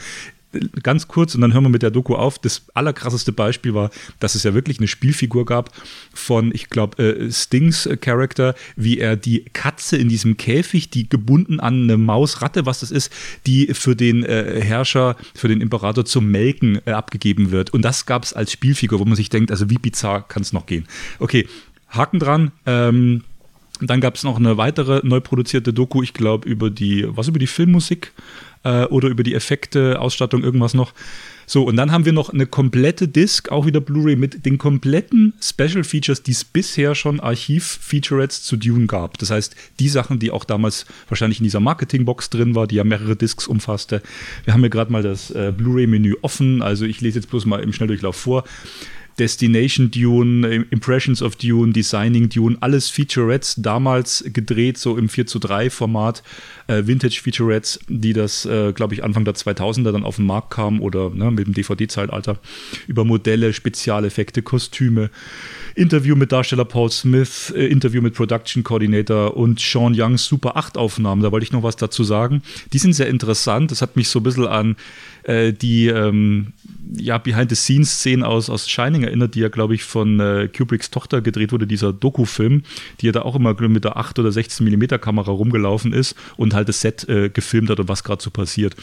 Ganz 0.82 1.06
kurz 1.06 1.36
und 1.36 1.42
dann 1.42 1.52
hören 1.54 1.62
wir 1.62 1.68
mit 1.68 1.82
der 1.82 1.92
Doku 1.92 2.16
auf. 2.16 2.40
Das 2.40 2.62
allerkrasseste 2.74 3.30
Beispiel 3.30 3.72
war, 3.72 3.90
dass 4.18 4.34
es 4.34 4.42
ja 4.42 4.52
wirklich 4.52 4.78
eine 4.78 4.88
Spielfigur 4.88 5.44
gab 5.44 5.70
von, 6.12 6.50
ich 6.52 6.70
glaube, 6.70 7.00
äh, 7.00 7.30
Stings 7.30 7.86
äh, 7.86 7.96
Charakter, 7.96 8.56
wie 8.74 8.98
er 8.98 9.14
die 9.14 9.44
Katze 9.52 9.96
in 9.96 10.08
diesem 10.08 10.36
Käfig, 10.36 10.90
die 10.90 11.08
gebunden 11.08 11.60
an 11.60 11.84
eine 11.84 11.96
Mausratte, 11.96 12.66
was 12.66 12.80
das 12.80 12.90
ist, 12.90 13.12
die 13.46 13.68
für 13.74 13.94
den 13.94 14.24
äh, 14.24 14.60
Herrscher, 14.60 15.16
für 15.34 15.46
den 15.46 15.60
Imperator 15.60 16.04
zum 16.04 16.28
Melken 16.32 16.84
abgegeben 16.84 17.52
wird. 17.52 17.70
Und 17.70 17.82
das 17.82 18.06
gab 18.06 18.24
es 18.24 18.32
als 18.32 18.50
Spielfigur, 18.50 18.98
wo 18.98 19.04
man 19.04 19.14
sich 19.14 19.28
denkt, 19.28 19.52
also 19.52 19.70
wie 19.70 19.78
bizarr 19.78 20.26
kann 20.26 20.42
es 20.42 20.52
noch 20.52 20.66
gehen. 20.66 20.86
Okay, 21.20 21.46
Haken 21.90 22.18
dran. 22.18 22.52
Ähm, 22.66 23.22
dann 23.88 24.00
gab 24.00 24.16
es 24.16 24.24
noch 24.24 24.36
eine 24.36 24.56
weitere 24.56 25.00
neu 25.04 25.20
produzierte 25.20 25.72
Doku, 25.72 26.02
ich 26.02 26.12
glaube, 26.12 26.48
über 26.48 26.70
die, 26.70 27.06
was 27.08 27.28
über 27.28 27.38
die 27.38 27.46
Filmmusik 27.46 28.12
äh, 28.64 28.84
oder 28.84 29.08
über 29.08 29.22
die 29.22 29.34
Effekte, 29.34 30.00
Ausstattung, 30.00 30.42
irgendwas 30.42 30.74
noch. 30.74 30.92
So, 31.46 31.64
und 31.64 31.74
dann 31.74 31.90
haben 31.90 32.04
wir 32.04 32.12
noch 32.12 32.30
eine 32.30 32.46
komplette 32.46 33.08
Disc, 33.08 33.50
auch 33.50 33.66
wieder 33.66 33.80
Blu-ray, 33.80 34.14
mit 34.14 34.46
den 34.46 34.56
kompletten 34.56 35.34
Special 35.42 35.82
Features, 35.82 36.22
die 36.22 36.30
es 36.30 36.44
bisher 36.44 36.94
schon 36.94 37.18
Archiv-Featurettes 37.18 38.44
zu 38.44 38.56
Dune 38.56 38.86
gab. 38.86 39.18
Das 39.18 39.30
heißt, 39.30 39.56
die 39.80 39.88
Sachen, 39.88 40.20
die 40.20 40.30
auch 40.30 40.44
damals 40.44 40.86
wahrscheinlich 41.08 41.40
in 41.40 41.44
dieser 41.44 41.58
Marketingbox 41.58 42.30
drin 42.30 42.54
war, 42.54 42.68
die 42.68 42.76
ja 42.76 42.84
mehrere 42.84 43.16
Discs 43.16 43.48
umfasste. 43.48 44.00
Wir 44.44 44.54
haben 44.54 44.60
hier 44.60 44.70
gerade 44.70 44.92
mal 44.92 45.02
das 45.02 45.32
äh, 45.32 45.52
Blu-ray-Menü 45.56 46.14
offen, 46.22 46.62
also 46.62 46.84
ich 46.84 47.00
lese 47.00 47.18
jetzt 47.18 47.30
bloß 47.30 47.46
mal 47.46 47.60
im 47.60 47.72
Schnelldurchlauf 47.72 48.14
vor. 48.14 48.44
Destination 49.20 49.90
Dune, 49.90 50.66
Impressions 50.70 51.20
of 51.20 51.36
Dune, 51.36 51.74
Designing 51.74 52.30
Dune, 52.30 52.56
alles 52.60 52.88
Featurettes, 52.88 53.56
damals 53.58 54.24
gedreht, 54.26 54.78
so 54.78 54.96
im 54.96 55.10
4 55.10 55.26
zu 55.26 55.38
3 55.38 55.68
Format, 55.68 56.22
äh, 56.68 56.86
Vintage 56.86 57.20
Featurettes, 57.22 57.80
die 57.86 58.14
das, 58.14 58.46
äh, 58.46 58.72
glaube 58.72 58.94
ich, 58.94 59.04
Anfang 59.04 59.26
der 59.26 59.34
2000er 59.34 59.92
dann 59.92 60.04
auf 60.04 60.16
den 60.16 60.24
Markt 60.24 60.50
kamen 60.50 60.80
oder 60.80 61.10
ne, 61.10 61.30
mit 61.30 61.46
dem 61.46 61.52
DVD-Zeitalter, 61.52 62.38
über 62.86 63.04
Modelle, 63.04 63.52
Spezialeffekte, 63.52 64.40
Kostüme, 64.40 65.10
Interview 65.74 66.16
mit 66.16 66.32
Darsteller 66.32 66.64
Paul 66.64 66.90
Smith, 66.90 67.52
äh, 67.54 67.66
Interview 67.66 68.00
mit 68.00 68.14
Production 68.14 68.64
Coordinator 68.64 69.36
und 69.36 69.60
Sean 69.60 69.94
Youngs 69.94 70.24
Super 70.24 70.56
8 70.56 70.78
Aufnahmen, 70.78 71.22
da 71.22 71.30
wollte 71.30 71.44
ich 71.44 71.52
noch 71.52 71.62
was 71.62 71.76
dazu 71.76 72.04
sagen. 72.04 72.42
Die 72.72 72.78
sind 72.78 72.94
sehr 72.94 73.08
interessant, 73.08 73.70
das 73.70 73.82
hat 73.82 73.96
mich 73.96 74.08
so 74.08 74.20
ein 74.20 74.22
bisschen 74.22 74.46
an 74.46 74.76
äh, 75.24 75.52
die 75.52 75.88
ähm, 75.88 76.52
ja, 76.96 77.18
Behind-the-Scenes-Szenen 77.18 78.24
aus, 78.24 78.50
aus 78.50 78.68
Shining 78.68 79.02
erinnert, 79.04 79.34
die 79.34 79.40
ja, 79.40 79.48
glaube 79.48 79.74
ich, 79.74 79.84
von 79.84 80.20
äh, 80.20 80.48
Kubricks 80.48 80.90
Tochter 80.90 81.20
gedreht 81.20 81.52
wurde, 81.52 81.66
dieser 81.66 81.92
Doku-Film, 81.92 82.62
die 83.00 83.06
ja 83.06 83.12
da 83.12 83.22
auch 83.22 83.36
immer 83.36 83.54
mit 83.68 83.84
der 83.84 83.96
8 83.96 84.18
oder 84.18 84.32
16 84.32 84.66
mm 84.66 85.00
Kamera 85.00 85.30
rumgelaufen 85.30 85.92
ist 85.92 86.14
und 86.36 86.54
halt 86.54 86.68
das 86.68 86.80
Set 86.80 87.08
äh, 87.08 87.28
gefilmt 87.28 87.70
hat 87.70 87.80
und 87.80 87.88
was 87.88 88.04
gerade 88.04 88.22
so 88.22 88.30
passiert. 88.30 88.76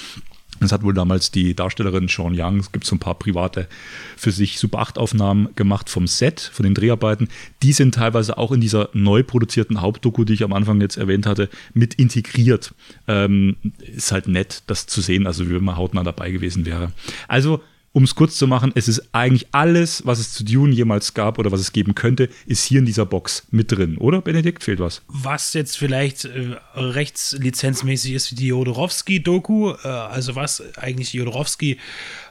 Das 0.60 0.72
hat 0.72 0.82
wohl 0.82 0.93
damals 0.93 1.30
die 1.30 1.54
Darstellerin 1.56 2.08
Sean 2.08 2.34
Young, 2.36 2.60
es 2.60 2.72
gibt 2.72 2.86
so 2.86 2.96
ein 2.96 3.00
paar 3.00 3.13
private 3.13 3.67
für 4.15 4.32
sich 4.32 4.58
Super 4.58 4.80
8 4.80 4.98
Aufnahmen 4.98 5.50
gemacht 5.56 5.89
vom 5.89 6.08
Set, 6.08 6.39
von 6.41 6.63
den 6.63 6.74
Dreharbeiten. 6.74 7.28
Die 7.62 7.74
sind 7.74 7.96
teilweise 7.96 8.38
auch 8.38 8.52
in 8.52 8.62
dieser 8.62 8.89
neu 8.93 9.22
produzierten 9.22 9.82
Hauptdoku, 9.82 10.24
die 10.24 10.34
ich 10.34 10.43
am 10.43 10.54
Anfang 10.54 10.82
jetzt 10.82 10.98
erwähnt 10.98 11.28
hatte, 11.28 11.50
mit 11.74 11.93
integriert. 11.96 12.74
Ähm, 13.08 13.58
ist 13.96 14.12
halt 14.12 14.28
nett, 14.28 14.63
das 14.65 14.88
zu 14.88 15.02
sehen, 15.02 15.28
also 15.28 15.48
wie 15.48 15.54
wenn 15.54 15.63
man 15.63 15.78
hautnah 15.78 16.04
dabei 16.04 16.32
gewesen 16.32 16.65
wäre. 16.65 16.91
Also, 17.28 17.62
um 17.97 18.03
es 18.03 18.13
kurz 18.13 18.38
zu 18.38 18.45
machen, 18.45 18.71
es 18.75 18.88
ist 18.88 19.10
eigentlich 19.12 19.47
alles, 19.53 20.05
was 20.05 20.19
es 20.19 20.31
zu 20.31 20.45
Dune 20.45 20.71
jemals 20.71 21.15
gab 21.15 21.39
oder 21.39 21.51
was 21.51 21.60
es 21.60 21.73
geben 21.73 21.95
könnte, 21.95 22.29
ist 22.45 22.63
hier 22.63 22.77
in 22.77 22.86
dieser 22.86 23.07
Box 23.07 23.47
mit 23.49 23.71
drin, 23.71 23.97
oder 23.97 24.21
Benedikt? 24.21 24.63
Fehlt 24.63 24.79
was? 24.79 25.01
was 25.07 25.53
jetzt 25.53 25.77
vielleicht 25.77 26.25
äh, 26.25 26.57
rechtslizenzmäßig 26.75 28.13
ist 28.13 28.31
wie 28.31 28.36
die 28.36 28.47
Jodorowsky-Doku, 28.47 29.71
äh, 29.83 29.88
also 29.88 30.36
was 30.36 30.62
eigentlich 30.77 31.13
Jodorowsky 31.13 31.79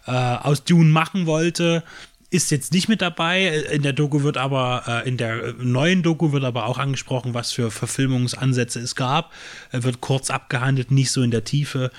äh, 0.06 0.12
aus 0.12 0.62
Dune 0.62 0.90
machen 0.90 1.26
wollte, 1.26 1.82
ist 2.30 2.50
jetzt 2.50 2.72
nicht 2.72 2.88
mit 2.88 3.02
dabei. 3.02 3.46
In 3.46 3.82
der 3.82 3.92
Doku 3.92 4.22
wird 4.22 4.36
aber, 4.36 4.82
äh, 4.86 5.08
in 5.08 5.16
der 5.16 5.42
äh, 5.42 5.54
neuen 5.58 6.02
Doku 6.02 6.32
wird 6.32 6.44
aber 6.44 6.66
auch 6.66 6.78
angesprochen, 6.78 7.34
was 7.34 7.52
für 7.52 7.70
Verfilmungsansätze 7.70 8.80
es 8.80 8.96
gab. 8.96 9.32
Wird 9.70 10.00
kurz 10.00 10.30
abgehandelt, 10.30 10.90
nicht 10.90 11.10
so 11.10 11.22
in 11.22 11.30
der 11.30 11.44
Tiefe. 11.44 11.90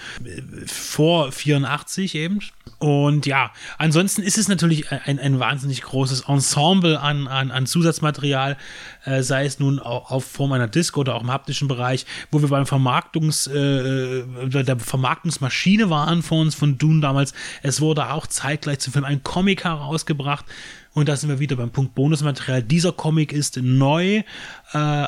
Vor 0.66 1.32
84 1.32 2.16
eben. 2.16 2.40
Und 2.80 3.26
ja, 3.26 3.52
ansonsten 3.78 4.22
ist 4.22 4.38
es 4.38 4.48
natürlich 4.48 4.92
ein, 4.92 5.20
ein 5.20 5.40
wahnsinnig 5.40 5.82
großes 5.82 6.22
Ensemble 6.28 7.00
an, 7.00 7.28
an, 7.28 7.50
an 7.50 7.66
Zusatzmaterial, 7.66 8.58
äh, 9.08 9.24
sei 9.24 9.46
es 9.46 9.60
nun 9.60 9.80
auch 9.80 10.12
auf 10.12 10.26
Form 10.26 10.52
einer 10.52 10.68
Disc 10.68 10.98
oder 10.98 11.16
auch 11.16 11.22
im 11.22 11.32
haptischen 11.32 11.68
Bereich, 11.68 12.06
wo 12.30 12.42
wir 12.42 12.50
beim 12.50 12.66
Vermarktungs, 12.66 13.48
äh, 13.48 14.24
bei 14.52 14.64
der 14.64 14.78
Vermarktungsmaschine 14.78 15.90
waren 15.90 16.22
von 16.22 16.40
uns, 16.40 16.56
von 16.56 16.78
Dune 16.78 17.02
damals. 17.02 17.34
Es 17.64 17.80
wurde 17.82 18.12
auch 18.12 18.28
zeitgleich 18.28 18.80
zum 18.80 18.94
Film 18.94 19.06
ein 19.06 19.24
Comic 19.24 19.64
herausgebracht. 19.64 20.46
Und 20.94 21.08
da 21.08 21.16
sind 21.16 21.30
wir 21.30 21.40
wieder 21.40 21.56
beim 21.56 21.70
Punkt 21.70 21.96
Bonusmaterial. 21.96 22.64
Dieser 22.64 22.92
Comic 22.92 23.32
ist 23.32 23.58
neu 23.58 24.24
äh, 24.74 25.08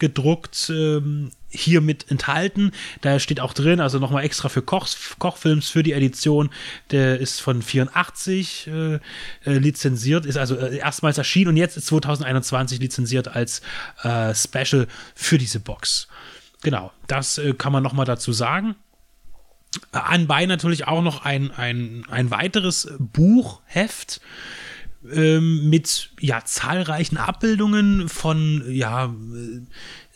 abgedruckt, 0.00 0.72
ähm, 0.74 1.30
hier 1.50 1.80
mit 1.80 2.10
enthalten. 2.10 2.72
Da 3.02 3.18
steht 3.18 3.40
auch 3.40 3.52
drin, 3.52 3.80
also 3.80 3.98
nochmal 3.98 4.24
extra 4.24 4.48
für 4.48 4.62
Koch, 4.62 4.88
Kochfilms 5.18 5.68
für 5.68 5.82
die 5.82 5.92
Edition. 5.92 6.50
Der 6.90 7.18
ist 7.18 7.40
von 7.40 7.60
84 7.60 8.68
äh, 8.68 8.94
äh, 8.94 9.00
lizenziert, 9.44 10.24
ist 10.24 10.38
also 10.38 10.56
äh, 10.56 10.78
erstmals 10.78 11.18
erschienen 11.18 11.48
und 11.48 11.56
jetzt 11.56 11.76
ist 11.76 11.86
2021 11.86 12.80
lizenziert 12.80 13.28
als 13.28 13.60
äh, 14.02 14.34
Special 14.34 14.86
für 15.14 15.38
diese 15.38 15.60
Box. 15.60 16.08
Genau, 16.62 16.92
das 17.06 17.38
äh, 17.38 17.52
kann 17.52 17.72
man 17.72 17.82
nochmal 17.82 18.06
dazu 18.06 18.32
sagen. 18.32 18.76
Anbei 19.92 20.46
natürlich 20.46 20.86
auch 20.86 21.02
noch 21.02 21.24
ein, 21.24 21.50
ein, 21.52 22.04
ein 22.10 22.30
weiteres 22.30 22.92
Buchheft 22.98 24.20
ähm, 25.12 25.68
mit 25.70 26.10
ja, 26.20 26.44
zahlreichen 26.44 27.16
Abbildungen 27.16 28.08
von 28.08 28.64
ja, 28.68 29.14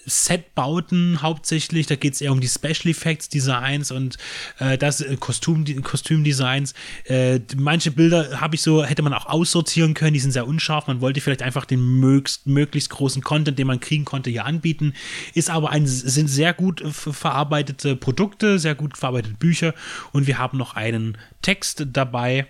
Setbauten 0.07 1.23
hauptsächlich. 1.23 1.87
Da 1.87 1.97
geht 1.97 2.15
es 2.15 2.21
eher 2.21 2.33
um 2.33 2.41
die 2.41 2.49
Special 2.49 2.91
Effects 2.91 3.29
Designs 3.29 3.91
und 3.91 4.17
äh, 4.59 4.77
das 4.79 5.01
äh, 5.01 5.17
Kostüm, 5.17 5.83
Kostümdesigns. 5.83 6.75
Äh, 7.05 7.41
manche 7.57 7.91
Bilder 7.91 8.41
habe 8.41 8.57
ich 8.57 8.63
so, 8.63 8.85
hätte 8.85 9.03
man 9.03 9.15
auch 9.15 9.27
aussortieren 9.27 9.95
können, 9.95 10.15
die 10.15 10.21
sind 10.21 10.33
sehr 10.33 10.47
unscharf. 10.47 10.87
Man 10.87 11.01
wollte 11.01 11.21
vielleicht 11.21 11.43
einfach 11.43 11.65
den 11.65 11.81
möglichst, 12.01 12.47
möglichst 12.47 12.91
großen 12.91 13.23
Content, 13.23 13.59
den 13.59 13.67
man 13.67 13.81
kriegen 13.81 14.05
konnte, 14.05 14.31
hier 14.31 14.45
anbieten. 14.45 14.95
Ist 15.35 15.51
aber 15.51 15.71
ein, 15.71 15.87
sind 15.87 16.29
sehr 16.29 16.53
gut 16.53 16.81
äh, 16.81 16.91
verarbeitete 16.91 17.97
Produkte, 17.97 18.59
sehr 18.59 18.75
gut 18.75 18.97
verarbeitete 18.99 19.37
Bücher 19.37 19.75
und 20.13 20.27
wir 20.27 20.39
haben 20.39 20.59
noch 20.59 20.75
einen 20.75 21.17
Text 21.43 21.87
dabei 21.93 22.47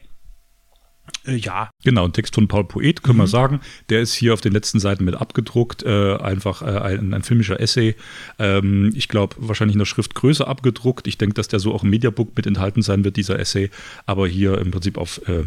Äh, 1.26 1.36
ja. 1.36 1.70
Genau, 1.82 2.04
ein 2.04 2.12
Text 2.12 2.34
von 2.34 2.48
Paul 2.48 2.64
Poet, 2.64 3.02
können 3.02 3.18
mhm. 3.18 3.22
wir 3.22 3.28
sagen. 3.28 3.60
Der 3.88 4.00
ist 4.00 4.14
hier 4.14 4.34
auf 4.34 4.40
den 4.40 4.52
letzten 4.52 4.80
Seiten 4.80 5.04
mit 5.04 5.14
abgedruckt. 5.14 5.82
Äh, 5.82 6.16
einfach 6.16 6.62
äh, 6.62 6.66
ein, 6.66 7.14
ein, 7.14 7.22
filmischer 7.22 7.60
Essay. 7.60 7.96
Ähm, 8.38 8.92
ich 8.94 9.08
glaube, 9.08 9.36
wahrscheinlich 9.38 9.74
in 9.74 9.80
der 9.80 9.86
Schriftgröße 9.86 10.46
abgedruckt. 10.46 11.06
Ich 11.06 11.18
denke, 11.18 11.34
dass 11.34 11.48
der 11.48 11.60
so 11.60 11.74
auch 11.74 11.82
im 11.82 11.90
Mediabook 11.90 12.36
mit 12.36 12.46
enthalten 12.46 12.82
sein 12.82 13.04
wird, 13.04 13.16
dieser 13.16 13.38
Essay. 13.38 13.70
Aber 14.06 14.26
hier 14.26 14.58
im 14.58 14.70
Prinzip 14.70 14.98
auf, 14.98 15.20
äh, 15.28 15.44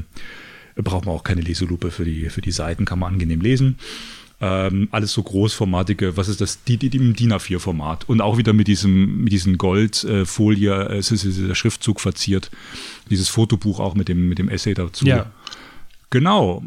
braucht 0.76 1.06
man 1.06 1.16
auch 1.16 1.24
keine 1.24 1.42
Leselupe 1.42 1.92
für 1.92 2.06
die, 2.06 2.30
für 2.30 2.42
die 2.42 2.52
Seiten, 2.52 2.86
kann 2.86 3.00
man 3.00 3.14
angenehm 3.14 3.42
lesen. 3.42 3.78
Ähm, 4.40 4.88
alles 4.92 5.14
so 5.14 5.24
großformatige, 5.24 6.16
was 6.16 6.28
ist 6.28 6.42
das, 6.42 6.64
die, 6.64 6.78
die, 6.78 6.96
im 6.96 7.16
DIN 7.16 7.34
A4-Format 7.34 8.08
und 8.08 8.22
auch 8.22 8.38
wieder 8.38 8.54
mit 8.54 8.68
diesem, 8.68 9.24
mit 9.24 9.34
diesen 9.34 9.58
Goldfolie, 9.58 10.90
äh, 10.90 10.98
es 10.98 11.12
ist 11.12 11.26
der 11.26 11.56
Schriftzug 11.56 12.00
verziert, 12.00 12.52
dieses 13.10 13.30
Fotobuch 13.30 13.80
auch 13.80 13.96
mit 13.96 14.10
dem, 14.10 14.30
mit 14.30 14.38
dem 14.38 14.48
Essay 14.48 14.76
dazu. 14.76 15.08
Ja. 15.08 15.32
Genau. 16.10 16.64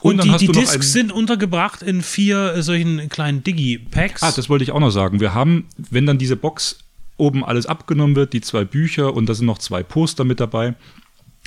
Und, 0.00 0.20
und 0.20 0.40
die, 0.40 0.46
die 0.46 0.52
Discs 0.52 0.92
sind 0.92 1.10
untergebracht 1.10 1.82
in 1.82 2.02
vier 2.02 2.54
äh, 2.54 2.62
solchen 2.62 3.08
kleinen 3.08 3.42
Digi-Packs. 3.42 4.22
Ah, 4.22 4.32
das 4.34 4.48
wollte 4.48 4.62
ich 4.62 4.70
auch 4.70 4.80
noch 4.80 4.90
sagen. 4.90 5.20
Wir 5.20 5.34
haben, 5.34 5.66
wenn 5.90 6.06
dann 6.06 6.18
diese 6.18 6.36
Box 6.36 6.78
oben 7.16 7.44
alles 7.44 7.66
abgenommen 7.66 8.14
wird, 8.14 8.32
die 8.32 8.40
zwei 8.40 8.64
Bücher 8.64 9.14
und 9.14 9.28
da 9.28 9.34
sind 9.34 9.46
noch 9.46 9.58
zwei 9.58 9.82
Poster 9.82 10.24
mit 10.24 10.38
dabei, 10.38 10.74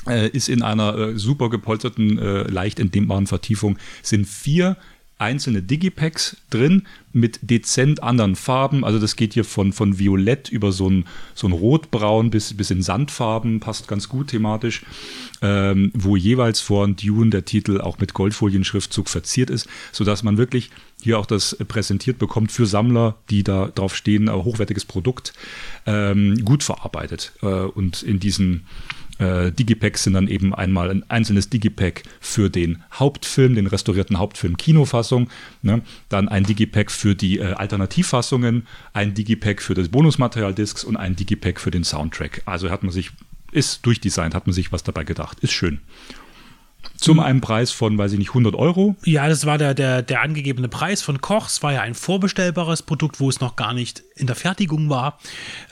äh, 0.06 0.28
ist 0.28 0.48
in 0.48 0.62
einer 0.62 0.96
äh, 0.98 1.18
super 1.18 1.48
gepolsterten, 1.48 2.18
äh, 2.18 2.42
leicht 2.42 2.78
entnehmbaren 2.78 3.26
Vertiefung, 3.26 3.78
sind 4.02 4.26
vier 4.26 4.76
einzelne 5.22 5.62
Digipacks 5.62 6.36
drin 6.50 6.82
mit 7.12 7.38
dezent 7.42 8.02
anderen 8.02 8.34
Farben. 8.34 8.84
Also 8.84 8.98
das 8.98 9.14
geht 9.14 9.34
hier 9.34 9.44
von, 9.44 9.72
von 9.72 9.98
Violett 9.98 10.48
über 10.48 10.72
so 10.72 10.90
ein, 10.90 11.04
so 11.34 11.46
ein 11.46 11.52
Rotbraun 11.52 12.30
bis, 12.30 12.54
bis 12.54 12.70
in 12.70 12.82
Sandfarben, 12.82 13.60
passt 13.60 13.86
ganz 13.86 14.08
gut 14.08 14.28
thematisch, 14.28 14.82
ähm, 15.40 15.92
wo 15.94 16.16
jeweils 16.16 16.60
vor 16.60 16.88
Dune 16.88 17.30
der 17.30 17.44
Titel 17.44 17.80
auch 17.80 17.98
mit 17.98 18.14
Goldfolien-Schriftzug 18.14 19.08
verziert 19.08 19.50
ist, 19.50 19.68
sodass 19.92 20.24
man 20.24 20.38
wirklich 20.38 20.70
hier 21.00 21.18
auch 21.18 21.26
das 21.26 21.56
präsentiert 21.68 22.18
bekommt 22.18 22.50
für 22.50 22.66
Sammler, 22.66 23.16
die 23.30 23.44
da 23.44 23.68
drauf 23.68 23.94
stehen, 23.94 24.30
hochwertiges 24.30 24.84
Produkt, 24.84 25.32
ähm, 25.86 26.44
gut 26.44 26.64
verarbeitet. 26.64 27.32
Äh, 27.42 27.46
und 27.46 28.02
in 28.02 28.18
diesen 28.18 28.66
äh, 29.22 29.52
Digipacks 29.52 30.02
sind 30.02 30.14
dann 30.14 30.28
eben 30.28 30.54
einmal 30.54 30.90
ein 30.90 31.08
einzelnes 31.08 31.48
Digipack 31.48 32.02
für 32.20 32.50
den 32.50 32.82
Hauptfilm, 32.92 33.54
den 33.54 33.66
restaurierten 33.68 34.18
Hauptfilm 34.18 34.56
Kinofassung, 34.56 35.30
ne? 35.62 35.82
dann 36.08 36.28
ein 36.28 36.44
Digipack 36.44 36.90
für 36.90 37.14
die 37.14 37.38
äh, 37.38 37.52
Alternativfassungen, 37.52 38.66
ein 38.92 39.14
Digipack 39.14 39.62
für 39.62 39.74
das 39.74 39.88
Bonusmaterial-Discs 39.88 40.84
und 40.84 40.96
ein 40.96 41.14
Digipack 41.16 41.60
für 41.60 41.70
den 41.70 41.84
Soundtrack. 41.84 42.42
Also 42.44 42.70
hat 42.70 42.82
man 42.82 42.92
sich, 42.92 43.10
ist 43.52 43.86
durchdesignt, 43.86 44.34
hat 44.34 44.46
man 44.46 44.54
sich 44.54 44.72
was 44.72 44.82
dabei 44.82 45.04
gedacht. 45.04 45.38
Ist 45.40 45.52
schön. 45.52 45.80
Zum 47.02 47.18
einen 47.18 47.40
Preis 47.40 47.72
von, 47.72 47.98
weiß 47.98 48.12
ich 48.12 48.18
nicht, 48.18 48.30
100 48.30 48.54
Euro. 48.54 48.94
Ja, 49.04 49.28
das 49.28 49.44
war 49.44 49.58
der, 49.58 49.74
der, 49.74 50.02
der 50.02 50.22
angegebene 50.22 50.68
Preis 50.68 51.02
von 51.02 51.20
Kochs. 51.20 51.62
War 51.62 51.72
ja 51.72 51.80
ein 51.80 51.94
vorbestellbares 51.94 52.82
Produkt, 52.82 53.18
wo 53.18 53.28
es 53.28 53.40
noch 53.40 53.56
gar 53.56 53.74
nicht 53.74 54.04
in 54.14 54.26
der 54.26 54.36
Fertigung 54.36 54.88
war. 54.88 55.18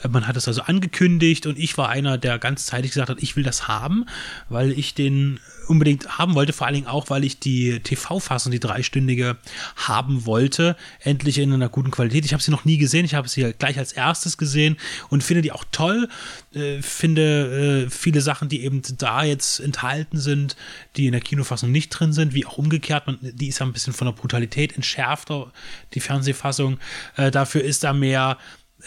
Äh, 0.03 0.09
man 0.09 0.27
hat 0.27 0.35
es 0.35 0.47
also 0.47 0.63
angekündigt 0.63 1.45
und 1.47 1.57
ich 1.57 1.77
war 1.77 1.89
einer, 1.89 2.17
der 2.17 2.37
ganzzeitig 2.37 2.91
gesagt 2.91 3.09
hat, 3.09 3.23
ich 3.23 3.35
will 3.35 3.43
das 3.43 3.67
haben, 3.67 4.05
weil 4.49 4.71
ich 4.71 4.93
den 4.93 5.39
unbedingt 5.67 6.17
haben 6.17 6.35
wollte, 6.35 6.53
vor 6.53 6.67
allen 6.67 6.75
Dingen 6.75 6.87
auch, 6.87 7.09
weil 7.09 7.23
ich 7.23 7.39
die 7.39 7.79
TV-Fassung, 7.79 8.51
die 8.51 8.59
dreistündige, 8.59 9.37
haben 9.77 10.25
wollte, 10.25 10.75
endlich 10.99 11.37
in 11.37 11.53
einer 11.53 11.69
guten 11.69 11.91
Qualität. 11.91 12.25
Ich 12.25 12.33
habe 12.33 12.43
sie 12.43 12.51
noch 12.51 12.65
nie 12.65 12.77
gesehen, 12.77 13.05
ich 13.05 13.15
habe 13.15 13.29
sie 13.29 13.53
gleich 13.57 13.77
als 13.77 13.93
erstes 13.93 14.37
gesehen 14.37 14.77
und 15.09 15.23
finde 15.23 15.41
die 15.41 15.51
auch 15.51 15.63
toll. 15.71 16.09
Äh, 16.53 16.81
finde 16.81 17.85
äh, 17.85 17.89
viele 17.89 18.21
Sachen, 18.21 18.49
die 18.49 18.63
eben 18.63 18.81
da 18.97 19.23
jetzt 19.23 19.59
enthalten 19.59 20.19
sind, 20.19 20.57
die 20.97 21.05
in 21.05 21.13
der 21.13 21.20
Kinofassung 21.23 21.71
nicht 21.71 21.89
drin 21.89 22.13
sind, 22.13 22.33
wie 22.33 22.45
auch 22.45 22.57
umgekehrt. 22.57 23.07
Man, 23.07 23.17
die 23.21 23.47
ist 23.47 23.59
ja 23.59 23.65
ein 23.65 23.73
bisschen 23.73 23.93
von 23.93 24.07
der 24.07 24.13
Brutalität 24.13 24.75
entschärfter, 24.75 25.51
die 25.93 25.99
Fernsehfassung. 25.99 26.77
Äh, 27.17 27.31
dafür 27.31 27.63
ist 27.63 27.83
da 27.83 27.93
mehr 27.93 28.37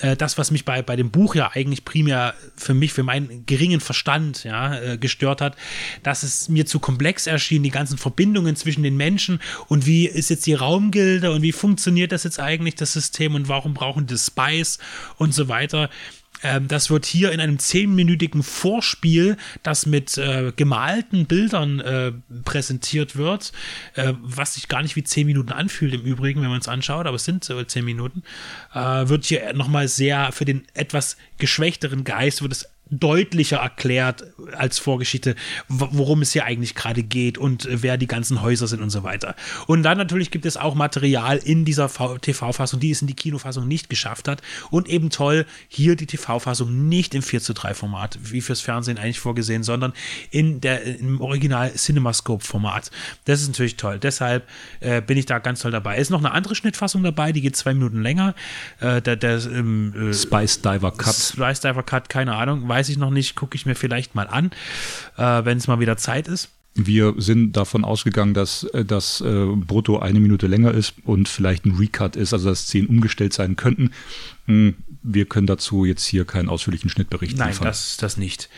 äh, 0.01 0.17
das, 0.17 0.39
was 0.39 0.51
mich 0.51 0.65
bei, 0.65 0.83
bei 0.83 0.97
dem 0.97 1.11
Buch 1.11 1.35
ja 1.35 1.51
eigentlich 1.53 1.85
primär 1.85 2.35
für 2.57 2.75
mich, 2.75 2.93
für 2.93 3.03
meinen 3.03 3.47
geringen 3.47 3.81
Verstand 3.81 4.45
ja, 4.45 4.79
äh, 4.79 4.99
gestört 4.99 5.41
hat, 5.41 5.57
dass 6.03 6.23
es 6.23 6.49
mir 6.49 6.67
zu 6.67 6.81
komplex 6.81 7.27
erschien, 7.27 7.63
die 7.63 7.71
ganzen 7.71 7.99
Verbindungen 7.99 8.57
zwischen 8.57 8.83
den 8.83 8.97
Menschen 8.97 9.41
und 9.69 9.87
wie 9.87 10.07
ist 10.07 10.31
jetzt 10.31 10.47
die 10.47 10.55
Raumgilde 10.55 11.33
und 11.33 11.43
wie 11.43 11.53
funktioniert 11.53 12.13
das 12.13 12.25
jetzt 12.25 12.41
eigentlich, 12.41 12.75
das 12.75 12.93
System 12.93 13.35
und 13.35 13.49
warum 13.49 13.75
brauchen 13.75 14.07
die 14.07 14.19
Spice 14.19 14.79
und 15.17 15.35
so 15.35 15.49
weiter. 15.49 15.91
Ähm, 16.45 16.69
das 16.69 16.91
wird 16.91 17.07
hier 17.07 17.33
in 17.33 17.41
einem 17.41 17.59
zehnminütigen 17.59 18.43
Vorspiel, 18.43 19.37
das 19.63 19.87
mit 19.87 20.17
äh, 20.19 20.53
gemalten 20.55 21.27
Bildern 21.27 21.81
äh, 21.81 22.13
präsentiert 22.45 23.17
wird, 23.17 23.53
äh, 23.95 24.13
was 24.21 24.55
sich 24.55 24.69
gar 24.69 24.83
nicht 24.83 24.95
wie 24.95 25.03
zehn 25.03 25.27
Minuten 25.27 25.51
anfühlt 25.51 25.95
im 25.95 26.03
Übrigen, 26.03 26.43
wenn 26.43 26.51
man 26.51 26.61
es 26.61 26.69
anschaut, 26.69 27.07
aber 27.07 27.17
es 27.17 27.25
sind 27.25 27.43
so 27.43 27.61
zehn 27.65 27.85
Minuten, 27.85 28.23
äh, 28.75 29.09
wird 29.09 29.25
hier 29.25 29.53
nochmal 29.55 29.89
sehr 29.89 30.31
für 30.33 30.45
den 30.45 30.67
etwas 30.75 31.17
geschwächteren 31.39 32.05
Geist, 32.05 32.43
wird 32.43 32.53
es 32.53 32.69
deutlicher 32.91 33.59
erklärt 33.59 34.25
als 34.57 34.79
Vorgeschichte, 34.79 35.37
worum 35.69 36.23
es 36.23 36.33
hier 36.33 36.45
eigentlich 36.45 36.75
gerade 36.75 37.03
geht 37.03 37.39
und 37.39 37.67
äh, 37.67 37.83
wer 37.83 37.97
die 37.97 38.07
ganzen 38.07 38.43
Häuser 38.43 38.67
sind 38.67 38.83
und 38.83 38.91
so 38.91 39.03
weiter. 39.03 39.35
Und 39.67 39.83
dann 39.83 39.97
natürlich 39.97 40.31
gibt 40.31 40.45
es 40.47 40.57
auch 40.57 40.75
Material 40.75 41.39
in 41.39 41.65
dieser 41.65 41.91
TV-Fassung, 42.21 42.81
die 42.81 42.91
es 42.91 43.01
in 43.01 43.09
die 43.09 43.15
Kinofassung 43.15 43.67
nicht 43.67 43.89
geschafft 43.89 44.29
hat. 44.29 44.43
Und 44.71 44.89
eben 44.89 45.11
toll, 45.11 45.47
hier 45.69 45.97
die 45.97 46.07
TV-Fassung 46.07 46.89
nicht 46.89 47.15
im 47.15 47.23
4 47.23 47.41
zu 47.41 47.55
3 47.55 47.75
Format, 47.75 48.19
wie 48.23 48.41
fürs 48.41 48.61
Fernsehen 48.61 48.99
eigentlich 48.99 49.21
vorgesehen, 49.21 49.63
sondern 49.63 49.93
in 50.31 50.61
der, 50.61 50.85
im 50.85 51.21
Original 51.21 51.73
CinemaScope-Format. 51.75 52.91
Das 53.25 53.41
ist 53.41 53.49
natürlich 53.49 53.77
toll. 53.77 53.99
Deshalb 53.99 54.47
äh, 54.81 55.01
bin 55.01 55.17
ich 55.17 55.27
da 55.27 55.39
ganz 55.39 55.61
toll 55.61 55.71
dabei. 55.71 55.97
Es 55.97 56.03
ist 56.03 56.11
noch 56.11 56.19
eine 56.19 56.33
andere 56.33 56.55
Schnittfassung 56.55 57.03
dabei, 57.03 57.33
die 57.33 57.41
geht 57.41 57.57
zwei 57.57 57.73
Minuten 57.75 58.03
länger. 58.03 58.35
Äh, 58.81 59.01
der, 59.01 59.17
der 59.17 59.43
ähm, 59.47 60.11
äh, 60.11 60.15
Spice 60.15 60.61
Diver 60.61 60.93
Cut. 60.93 61.15
Spice 61.15 61.61
Diver 61.61 61.83
Cut, 61.83 62.09
keine 62.09 62.35
Ahnung, 62.35 62.69
weiß 62.75 62.89
ich 62.89 62.97
noch 62.97 63.11
nicht, 63.11 63.37
gucke 63.37 63.55
ich 63.55 63.67
mir 63.67 63.77
vielleicht 63.77 64.17
mal 64.17 64.27
an, 64.27 64.51
äh, 65.17 65.45
wenn 65.45 65.59
es 65.59 65.69
mal 65.69 65.79
wieder 65.79 65.97
Zeit 65.97 66.27
ist. 66.27 66.49
Wir 66.75 67.15
sind 67.19 67.53
davon 67.53 67.85
ausgegangen, 67.85 68.35
dass 68.35 68.65
äh, 68.65 68.85
das 68.85 69.21
äh, 69.21 69.47
brutto 69.55 70.01
eine 70.01 70.19
Minute 70.19 70.49
länger 70.49 70.73
ist 70.73 70.95
und 71.05 71.29
vielleicht 71.29 71.67
ein 71.67 71.77
Recut 71.77 72.17
ist, 72.17 72.33
also 72.33 72.49
dass 72.49 72.63
Szenen 72.63 72.89
umgestellt 72.89 73.33
sein 73.33 73.55
könnten. 73.55 73.93
Hm, 74.47 74.75
wir 75.05 75.27
können 75.27 75.47
dazu 75.47 75.85
jetzt 75.85 76.05
hier 76.05 76.25
keinen 76.25 76.49
ausführlichen 76.49 76.91
Schnittbericht 76.91 77.37
Nein, 77.37 77.51
liefern. 77.51 77.65
Nein, 77.65 77.71
das, 77.71 77.97
das 77.97 78.17
nicht. 78.17 78.49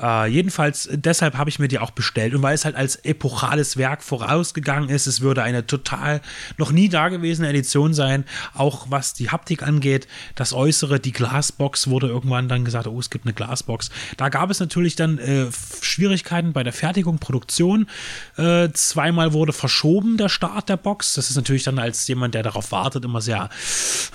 Äh, 0.00 0.28
jedenfalls, 0.28 0.88
deshalb 0.92 1.36
habe 1.36 1.50
ich 1.50 1.58
mir 1.58 1.68
die 1.68 1.78
auch 1.78 1.90
bestellt 1.90 2.34
und 2.34 2.42
weil 2.42 2.54
es 2.54 2.64
halt 2.64 2.74
als 2.74 2.96
epochales 2.96 3.76
Werk 3.76 4.02
vorausgegangen 4.02 4.88
ist, 4.88 5.06
es 5.06 5.20
würde 5.20 5.42
eine 5.42 5.66
total 5.66 6.20
noch 6.58 6.72
nie 6.72 6.88
dagewesene 6.88 7.48
Edition 7.48 7.94
sein, 7.94 8.24
auch 8.54 8.86
was 8.90 9.14
die 9.14 9.30
Haptik 9.30 9.62
angeht. 9.62 10.08
Das 10.34 10.52
Äußere, 10.52 11.00
die 11.00 11.12
Glasbox 11.12 11.88
wurde 11.88 12.08
irgendwann 12.08 12.48
dann 12.48 12.64
gesagt, 12.64 12.86
oh, 12.86 12.98
es 12.98 13.10
gibt 13.10 13.26
eine 13.26 13.34
Glasbox. 13.34 13.90
Da 14.16 14.28
gab 14.28 14.50
es 14.50 14.60
natürlich 14.60 14.96
dann 14.96 15.18
äh, 15.18 15.46
Schwierigkeiten 15.80 16.52
bei 16.52 16.62
der 16.62 16.72
Fertigung, 16.72 17.18
Produktion. 17.18 17.86
Äh, 18.36 18.70
zweimal 18.72 19.32
wurde 19.32 19.52
verschoben 19.52 20.16
der 20.16 20.28
Start 20.28 20.68
der 20.68 20.76
Box. 20.76 21.14
Das 21.14 21.30
ist 21.30 21.36
natürlich 21.36 21.62
dann 21.62 21.78
als 21.78 22.06
jemand, 22.08 22.34
der 22.34 22.42
darauf 22.42 22.72
wartet, 22.72 23.04
immer 23.04 23.20
sehr, 23.20 23.48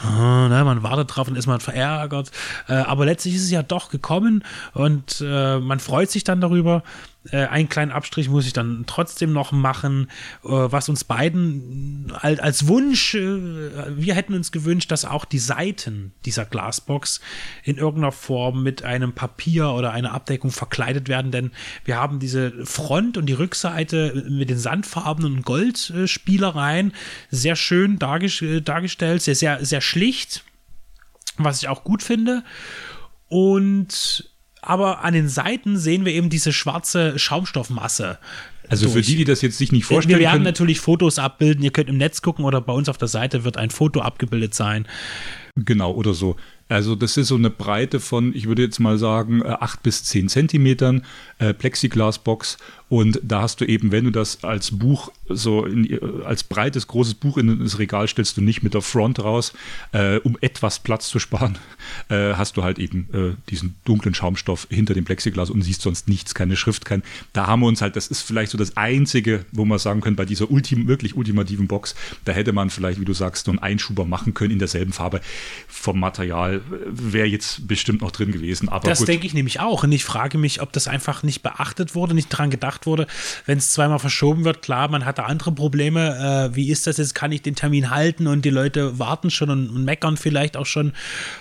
äh, 0.03 0.09
ne, 0.49 0.63
man 0.65 0.83
wartet 0.83 1.15
drauf 1.15 1.27
und 1.27 1.37
ist 1.37 1.47
man 1.47 1.59
verärgert. 1.59 2.31
Äh, 2.67 2.73
aber 2.73 3.05
letztlich 3.05 3.35
ist 3.35 3.43
es 3.43 3.51
ja 3.51 3.63
doch 3.63 3.89
gekommen 3.89 4.43
und 4.73 5.21
äh, 5.21 5.59
man 5.69 5.79
freut 5.79 6.11
sich 6.11 6.25
dann 6.25 6.41
darüber. 6.41 6.83
Äh, 7.31 7.45
einen 7.45 7.69
kleinen 7.69 7.91
Abstrich 7.91 8.27
muss 8.27 8.45
ich 8.45 8.53
dann 8.53 8.85
trotzdem 8.87 9.31
noch 9.31 9.51
machen, 9.51 10.09
äh, 10.43 10.49
was 10.49 10.89
uns 10.89 11.03
beiden 11.03 12.11
als, 12.19 12.39
als 12.39 12.67
Wunsch, 12.67 13.13
äh, 13.13 13.95
wir 13.95 14.15
hätten 14.15 14.33
uns 14.33 14.51
gewünscht, 14.51 14.91
dass 14.91 15.05
auch 15.05 15.25
die 15.25 15.39
Seiten 15.39 16.11
dieser 16.25 16.45
Glasbox 16.45 17.21
in 17.63 17.77
irgendeiner 17.77 18.11
Form 18.11 18.63
mit 18.63 18.83
einem 18.83 19.13
Papier 19.13 19.69
oder 19.69 19.91
einer 19.91 20.13
Abdeckung 20.13 20.51
verkleidet 20.51 21.07
werden, 21.07 21.31
denn 21.31 21.51
wir 21.85 21.97
haben 21.97 22.19
diese 22.19 22.65
Front 22.65 23.17
und 23.17 23.27
die 23.27 23.33
Rückseite 23.33 24.25
mit 24.29 24.49
den 24.49 24.57
sandfarbenen 24.57 25.43
Goldspielereien 25.43 26.93
sehr 27.29 27.55
schön 27.55 27.99
dargestellt, 27.99 29.21
sehr, 29.21 29.35
sehr, 29.35 29.63
sehr 29.63 29.81
schlicht, 29.81 30.43
was 31.37 31.61
ich 31.61 31.67
auch 31.67 31.83
gut 31.83 32.01
finde. 32.01 32.43
Und 33.27 34.28
aber 34.61 35.03
an 35.03 35.13
den 35.13 35.29
Seiten 35.29 35.77
sehen 35.77 36.05
wir 36.05 36.13
eben 36.13 36.29
diese 36.29 36.53
schwarze 36.53 37.17
Schaumstoffmasse. 37.17 38.17
Also 38.67 38.85
durch. 38.85 38.93
für 38.93 39.01
die, 39.01 39.17
die 39.17 39.23
das 39.25 39.41
jetzt 39.41 39.57
sich 39.57 39.71
nicht 39.71 39.85
vorstellen 39.85 40.19
Wir 40.19 40.25
werden 40.25 40.33
können, 40.33 40.43
natürlich 40.43 40.79
Fotos 40.79 41.17
abbilden. 41.17 41.63
Ihr 41.63 41.71
könnt 41.71 41.89
im 41.89 41.97
Netz 41.97 42.21
gucken 42.21 42.45
oder 42.45 42.61
bei 42.61 42.73
uns 42.73 42.87
auf 42.87 42.97
der 42.97 43.07
Seite 43.07 43.43
wird 43.43 43.57
ein 43.57 43.71
Foto 43.71 44.01
abgebildet 44.01 44.53
sein. 44.53 44.87
Genau, 45.55 45.91
oder 45.91 46.13
so. 46.13 46.35
Also 46.69 46.95
das 46.95 47.17
ist 47.17 47.27
so 47.27 47.35
eine 47.35 47.49
Breite 47.49 47.99
von, 47.99 48.33
ich 48.35 48.47
würde 48.47 48.61
jetzt 48.61 48.79
mal 48.79 48.99
sagen, 48.99 49.43
8 49.43 49.81
bis 49.81 50.03
10 50.03 50.29
Zentimetern 50.29 51.03
äh, 51.39 51.53
Plexiglasbox 51.53 52.57
und 52.89 53.19
da 53.23 53.43
hast 53.43 53.61
du 53.61 53.65
eben, 53.65 53.91
wenn 53.91 54.05
du 54.05 54.11
das 54.11 54.43
als 54.43 54.71
Buch, 54.71 55.11
so 55.29 55.63
in, 55.65 55.99
als 56.25 56.43
breites, 56.43 56.87
großes 56.87 57.13
Buch 57.13 57.37
in 57.37 57.59
das 57.59 57.77
Regal 57.77 58.07
stellst, 58.07 58.35
du 58.35 58.41
nicht 58.41 58.63
mit 58.63 58.73
der 58.73 58.81
Front 58.81 59.19
raus, 59.19 59.53
äh, 59.91 60.17
um 60.17 60.37
etwas 60.41 60.79
Platz 60.79 61.07
zu 61.07 61.19
sparen, 61.19 61.59
äh, 62.09 62.33
hast 62.33 62.57
du 62.57 62.63
halt 62.63 62.79
eben 62.79 63.07
äh, 63.13 63.49
diesen 63.49 63.75
dunklen 63.85 64.15
Schaumstoff 64.15 64.67
hinter 64.71 64.95
dem 64.95 65.05
Plexiglas 65.05 65.51
und 65.51 65.61
siehst 65.61 65.83
sonst 65.83 66.07
nichts, 66.07 66.33
keine 66.33 66.55
Schrift, 66.55 66.83
kein. 66.83 67.03
Da 67.31 67.45
haben 67.45 67.61
wir 67.61 67.67
uns 67.67 67.83
halt, 67.83 67.95
das 67.95 68.07
ist 68.07 68.23
vielleicht 68.23 68.51
so 68.51 68.57
das 68.57 68.75
Einzige, 68.75 69.45
wo 69.51 69.65
man 69.65 69.77
sagen 69.77 70.01
können, 70.01 70.15
bei 70.15 70.25
dieser 70.25 70.49
ultim, 70.49 70.87
wirklich 70.87 71.15
ultimativen 71.15 71.67
Box, 71.67 71.93
da 72.25 72.31
hätte 72.31 72.53
man 72.53 72.71
vielleicht, 72.71 72.99
wie 72.99 73.05
du 73.05 73.13
sagst, 73.13 73.45
so 73.45 73.51
einen 73.51 73.59
Einschuber 73.59 74.05
machen 74.05 74.33
können 74.33 74.51
in 74.51 74.59
derselben 74.59 74.93
Farbe. 74.93 75.21
Vom 75.67 75.99
Material 75.99 76.58
wäre 76.67 77.27
jetzt 77.27 77.67
bestimmt 77.67 78.01
noch 78.01 78.11
drin 78.11 78.31
gewesen. 78.31 78.69
Aber 78.69 78.87
das 78.87 79.05
denke 79.05 79.25
ich 79.25 79.33
nämlich 79.33 79.59
auch. 79.59 79.83
Und 79.83 79.91
ich 79.91 80.03
frage 80.03 80.37
mich, 80.37 80.61
ob 80.61 80.71
das 80.73 80.87
einfach 80.87 81.23
nicht 81.23 81.43
beachtet 81.43 81.95
wurde, 81.95 82.13
nicht 82.13 82.29
dran 82.29 82.49
gedacht 82.49 82.85
wurde. 82.85 83.07
Wenn 83.45 83.57
es 83.57 83.71
zweimal 83.71 83.99
verschoben 83.99 84.45
wird, 84.45 84.61
klar, 84.61 84.89
man 84.89 85.05
hat 85.05 85.17
da 85.17 85.25
andere 85.25 85.51
Probleme. 85.51 86.49
Äh, 86.51 86.55
wie 86.55 86.69
ist 86.69 86.87
das 86.87 86.97
jetzt? 86.97 87.15
Kann 87.15 87.31
ich 87.31 87.41
den 87.41 87.55
Termin 87.55 87.89
halten 87.89 88.27
und 88.27 88.45
die 88.45 88.49
Leute 88.49 88.99
warten 88.99 89.29
schon 89.29 89.49
und, 89.49 89.69
und 89.69 89.85
meckern 89.85 90.17
vielleicht 90.17 90.57
auch 90.57 90.65
schon. 90.65 90.93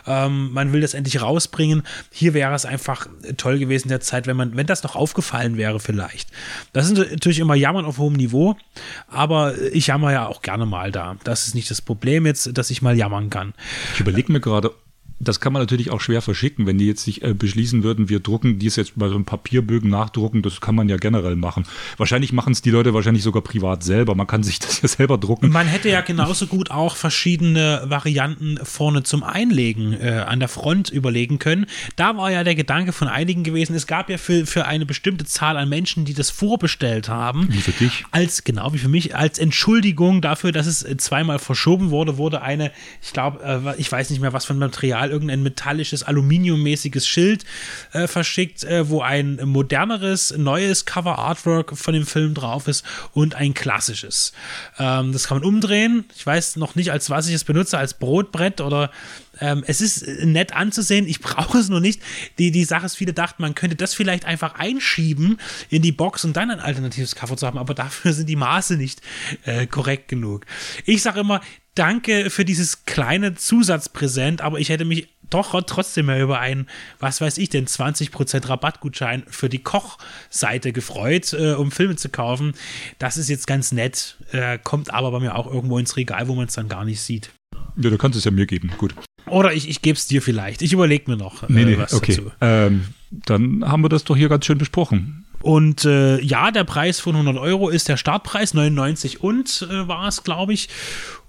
Ähm, 0.07 0.52
man 0.52 0.72
will 0.72 0.81
das 0.81 0.94
endlich 0.94 1.20
rausbringen. 1.20 1.83
Hier 2.12 2.35
wäre 2.35 2.54
es 2.54 2.64
einfach 2.64 3.07
toll 3.37 3.59
gewesen 3.59 3.88
der 3.88 4.00
Zeit, 4.00 4.26
wenn 4.26 4.37
man, 4.37 4.57
wenn 4.57 4.66
das 4.66 4.83
noch 4.83 4.96
aufgefallen 4.96 5.57
wäre 5.57 5.81
vielleicht. 5.81 6.31
Das 6.72 6.90
ist 6.90 6.96
natürlich 6.96 7.38
immer 7.38 7.54
Jammern 7.54 7.85
auf 7.85 7.98
hohem 7.98 8.14
Niveau, 8.14 8.57
aber 9.09 9.54
ich 9.72 9.88
jammer 9.88 10.12
ja 10.12 10.26
auch 10.26 10.42
gerne 10.42 10.66
mal 10.66 10.92
da. 10.92 11.16
Das 11.24 11.46
ist 11.46 11.54
nicht 11.54 11.70
das 11.70 11.81
Problem 11.81 12.26
jetzt, 12.26 12.57
dass 12.57 12.70
ich 12.70 12.83
mal 12.83 12.96
jammern 12.96 13.31
kann. 13.31 13.54
Ich 13.94 14.00
überlege 14.00 14.33
mir 14.33 14.40
gerade, 14.40 14.72
das 15.20 15.40
kann 15.40 15.52
man 15.52 15.62
natürlich 15.62 15.90
auch 15.90 16.00
schwer 16.00 16.22
verschicken, 16.22 16.66
wenn 16.66 16.78
die 16.78 16.87
jetzt 16.87 17.04
sich 17.04 17.22
äh, 17.22 17.35
beschließen 17.35 17.83
würden, 17.83 18.09
wir 18.09 18.20
drucken 18.20 18.59
dies 18.59 18.76
jetzt 18.76 18.92
bei 18.96 19.09
so 19.09 19.14
einem 19.14 19.24
Papierbögen 19.24 19.90
nachdrucken, 19.90 20.42
das 20.42 20.61
kann 20.61 20.74
man 20.74 20.88
ja 20.88 20.96
generell 20.96 21.37
machen. 21.37 21.64
Wahrscheinlich 21.96 22.33
machen 22.33 22.52
es 22.52 22.62
die 22.62 22.70
Leute 22.70 22.94
wahrscheinlich 22.94 23.22
sogar 23.22 23.42
privat 23.42 23.83
selber. 23.83 24.14
Man 24.14 24.26
kann 24.26 24.42
sich 24.42 24.59
das 24.59 24.83
ja 24.83 24.88
selber 24.88 25.18
drucken. 25.18 25.50
Man 25.50 25.66
hätte 25.66 25.88
ja 25.88 26.00
genauso 26.00 26.46
gut 26.46 26.70
auch 26.70 26.96
verschiedene 26.96 27.83
Varianten 27.87 28.59
vorne 28.62 29.02
zum 29.02 29.22
Einlegen 29.22 29.92
äh, 29.92 30.24
an 30.26 30.38
der 30.38 30.48
Front 30.48 30.90
überlegen 30.90 31.38
können. 31.38 31.66
Da 31.96 32.16
war 32.16 32.31
ja 32.31 32.44
der 32.44 32.54
Gedanke 32.54 32.92
von 32.92 33.09
einigen 33.09 33.42
gewesen, 33.42 33.74
es 33.74 33.87
gab 33.87 34.11
ja 34.11 34.18
für, 34.18 34.46
für 34.46 34.66
eine 34.66 34.87
bestimmte 34.87 35.24
Zahl 35.24 35.57
an 35.57 35.68
Menschen, 35.68 36.04
die 36.04 36.14
das 36.14 36.31
vorbestellt 36.31 37.09
haben. 37.09 37.48
Wie 37.50 37.61
für 37.61 37.72
dich? 37.72 38.04
Als, 38.11 38.44
genau 38.44 38.72
wie 38.72 38.78
für 38.78 38.88
mich, 38.88 39.16
als 39.16 39.38
Entschuldigung 39.38 40.20
dafür, 40.20 40.52
dass 40.52 40.66
es 40.66 40.87
zweimal 40.98 41.38
verschoben 41.38 41.90
wurde, 41.90 42.18
wurde 42.18 42.42
eine, 42.42 42.70
ich 43.02 43.12
glaube, 43.12 43.42
äh, 43.42 43.81
ich 43.81 43.90
weiß 43.90 44.11
nicht 44.11 44.20
mehr, 44.20 44.33
was 44.33 44.44
für 44.44 44.54
ein 44.54 44.59
Material 44.59 45.07
Original 45.08 45.18
irgendein 45.18 45.42
metallisches, 45.42 46.02
aluminiummäßiges 46.02 47.06
Schild 47.06 47.44
äh, 47.92 48.06
verschickt, 48.06 48.64
äh, 48.64 48.88
wo 48.88 49.00
ein 49.00 49.40
moderneres, 49.44 50.34
neues 50.36 50.84
Cover-Artwork 50.84 51.76
von 51.76 51.94
dem 51.94 52.06
Film 52.06 52.34
drauf 52.34 52.68
ist 52.68 52.84
und 53.12 53.34
ein 53.34 53.54
klassisches. 53.54 54.32
Ähm, 54.78 55.12
das 55.12 55.26
kann 55.26 55.38
man 55.38 55.46
umdrehen. 55.46 56.04
Ich 56.16 56.24
weiß 56.24 56.56
noch 56.56 56.74
nicht, 56.74 56.92
als 56.92 57.10
was 57.10 57.28
ich 57.28 57.34
es 57.34 57.44
benutze, 57.44 57.78
als 57.78 57.94
Brotbrett 57.94 58.60
oder 58.60 58.90
ähm, 59.40 59.64
es 59.66 59.81
ist 59.81 60.07
nett 60.24 60.55
anzusehen, 60.55 61.07
ich 61.07 61.20
brauche 61.20 61.59
es 61.59 61.68
nur 61.68 61.81
nicht. 61.81 62.03
Die, 62.38 62.51
die 62.51 62.64
Sache 62.64 62.87
ist, 62.87 62.96
viele 62.96 63.12
dachten, 63.12 63.42
man 63.42 63.55
könnte 63.55 63.77
das 63.77 63.94
vielleicht 63.94 64.24
einfach 64.24 64.55
einschieben 64.55 65.38
in 65.70 65.83
die 65.83 65.92
Box 65.92 66.24
und 66.24 66.37
dann 66.37 66.51
ein 66.51 66.61
alternatives 66.61 67.14
Cover 67.14 67.37
zu 67.37 67.46
haben, 67.46 67.59
aber 67.59 67.74
dafür 67.74 68.12
sind 68.12 68.29
die 68.29 68.37
Maße 68.37 68.77
nicht 68.77 69.01
äh, 69.44 69.66
korrekt 69.66 70.09
genug. 70.09 70.46
Ich 70.85 71.03
sage 71.03 71.20
immer, 71.20 71.40
danke 71.74 72.31
für 72.31 72.44
dieses 72.44 72.85
kleine 72.85 73.35
Zusatzpräsent, 73.35 74.40
aber 74.40 74.59
ich 74.59 74.68
hätte 74.68 74.85
mich 74.85 75.09
doch 75.31 75.61
trotzdem 75.62 76.07
mehr 76.07 76.22
über 76.22 76.40
einen, 76.40 76.66
was 76.98 77.20
weiß 77.20 77.38
ich 77.38 77.51
denn, 77.51 77.66
20% 77.66 78.48
Rabattgutschein 78.48 79.24
für 79.29 79.48
die 79.48 79.62
Kochseite 79.62 80.72
gefreut, 80.72 81.33
äh, 81.33 81.53
um 81.53 81.70
Filme 81.70 81.96
zu 81.96 82.09
kaufen. 82.09 82.55
Das 82.98 83.16
ist 83.16 83.29
jetzt 83.29 83.46
ganz 83.46 83.72
nett, 83.72 84.16
äh, 84.33 84.59
kommt 84.59 84.92
aber 84.92 85.11
bei 85.11 85.20
mir 85.20 85.35
auch 85.35 85.46
irgendwo 85.46 85.79
ins 85.79 85.96
Regal, 85.96 86.29
wo 86.29 86.35
man 86.35 86.46
es 86.46 86.55
dann 86.55 86.68
gar 86.68 86.85
nicht 86.85 87.01
sieht. 87.01 87.31
Ja, 87.77 87.90
du 87.90 87.98
kannst 87.98 88.18
es 88.18 88.24
ja 88.24 88.31
mir 88.31 88.46
geben, 88.46 88.72
gut. 88.79 88.94
Oder 89.30 89.52
ich, 89.52 89.68
ich 89.68 89.82
gebe 89.82 89.96
es 89.96 90.06
dir 90.06 90.22
vielleicht. 90.22 90.62
Ich 90.62 90.72
überlege 90.72 91.10
mir 91.10 91.16
noch 91.16 91.42
äh, 91.42 91.46
nee, 91.48 91.64
nee, 91.64 91.78
was 91.78 91.94
okay. 91.94 92.16
dazu. 92.16 92.30
Ähm, 92.40 92.86
dann 93.10 93.64
haben 93.66 93.82
wir 93.82 93.88
das 93.88 94.04
doch 94.04 94.16
hier 94.16 94.28
ganz 94.28 94.46
schön 94.46 94.58
besprochen. 94.58 95.24
Und 95.40 95.84
äh, 95.84 96.20
ja, 96.20 96.50
der 96.50 96.64
Preis 96.64 97.00
von 97.00 97.14
100 97.14 97.36
Euro 97.36 97.68
ist 97.68 97.88
der 97.88 97.96
Startpreis, 97.96 98.54
99 98.54 99.22
und 99.22 99.66
äh, 99.70 99.88
war 99.88 100.08
es, 100.08 100.24
glaube 100.24 100.52
ich. 100.52 100.68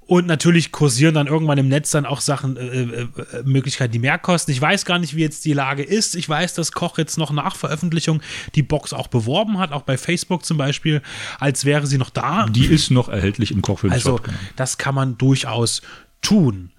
Und 0.10 0.26
natürlich 0.26 0.72
kursieren 0.72 1.14
dann 1.14 1.28
irgendwann 1.28 1.60
im 1.60 1.68
Netz 1.68 1.92
dann 1.92 2.08
auch 2.08 2.20
Sachen, 2.20 2.58
äh, 2.58 2.62
äh, 2.62 3.02
äh, 3.02 3.08
Möglichkeiten, 3.46 3.92
die 3.92 4.00
mehr 4.00 4.18
kosten. 4.18 4.50
Ich 4.50 4.60
weiß 4.60 4.86
gar 4.86 4.98
nicht, 4.98 5.16
wie 5.16 5.22
jetzt 5.22 5.46
die 5.46 5.54
Lage 5.54 5.84
ist. 5.84 6.16
Ich 6.16 6.28
weiß, 6.28 6.56
dass 6.56 6.72
Koch 6.72 6.98
jetzt 6.98 7.20
noch 7.20 7.32
nach 7.32 7.56
Veröffentlichung 7.56 8.20
die 8.56 8.64
Box 8.64 8.92
auch 8.92 9.06
beworben 9.06 9.60
hat, 9.60 9.72
auch 9.72 9.84
bei 9.84 10.00
Facebook 10.00 10.46
zum 10.46 10.58
Beispiel, 10.58 11.04
als 11.40 11.64
wäre 11.64 11.86
sie 11.86 12.00
noch 12.00 12.10
da. 12.10 12.48
Die 12.48 12.66
ist 12.66 12.90
noch 12.90 13.08
erhältlich 13.08 13.52
im 13.52 13.62
Kochfilm. 13.62 13.94
Also, 13.94 14.16
genau. 14.16 14.36
das 14.56 14.80
kann 14.80 14.96
man 14.96 15.16
durchaus 15.20 15.84
tun. 16.24 16.72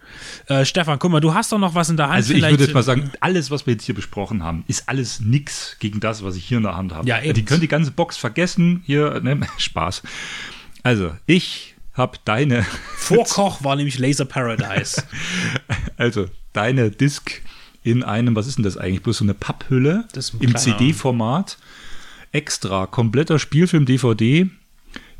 Äh, 0.46 0.64
Stefan, 0.64 0.98
guck 0.98 1.10
mal, 1.10 1.20
du 1.20 1.34
hast 1.34 1.52
doch 1.52 1.58
noch 1.58 1.74
was 1.74 1.90
in 1.90 1.96
der 1.96 2.06
Hand. 2.06 2.16
Also 2.16 2.34
ich 2.34 2.42
würde 2.42 2.64
jetzt 2.64 2.74
mal 2.74 2.82
sagen, 2.82 3.10
alles, 3.20 3.50
was 3.50 3.66
wir 3.66 3.74
jetzt 3.74 3.84
hier 3.84 3.94
besprochen 3.94 4.42
haben, 4.42 4.64
ist 4.66 4.88
alles 4.88 5.20
nix 5.20 5.76
gegen 5.78 6.00
das, 6.00 6.22
was 6.24 6.36
ich 6.36 6.44
hier 6.44 6.58
in 6.58 6.64
der 6.64 6.76
Hand 6.76 6.94
habe. 6.94 7.08
Ja, 7.08 7.20
eben. 7.22 7.34
Die 7.34 7.44
können 7.44 7.60
die 7.60 7.68
ganze 7.68 7.90
Box 7.90 8.16
vergessen. 8.16 8.82
Hier, 8.86 9.20
ne? 9.20 9.40
Spaß. 9.58 10.02
Also, 10.82 11.12
ich 11.26 11.74
habe 11.94 12.18
deine. 12.24 12.64
Vorkoch 12.96 13.62
war 13.64 13.76
nämlich 13.76 13.98
Laser 13.98 14.24
Paradise. 14.24 15.02
also, 15.96 16.26
deine 16.52 16.90
Disc 16.90 17.42
in 17.82 18.02
einem, 18.02 18.36
was 18.36 18.46
ist 18.46 18.56
denn 18.56 18.64
das 18.64 18.76
eigentlich? 18.76 19.02
Bloß 19.02 19.18
so 19.18 19.24
eine 19.24 19.34
Papphülle 19.34 20.06
im 20.40 20.56
CD-Format. 20.56 21.58
Extra, 22.32 22.86
kompletter 22.86 23.38
Spielfilm 23.38 23.86
DVD, 23.86 24.48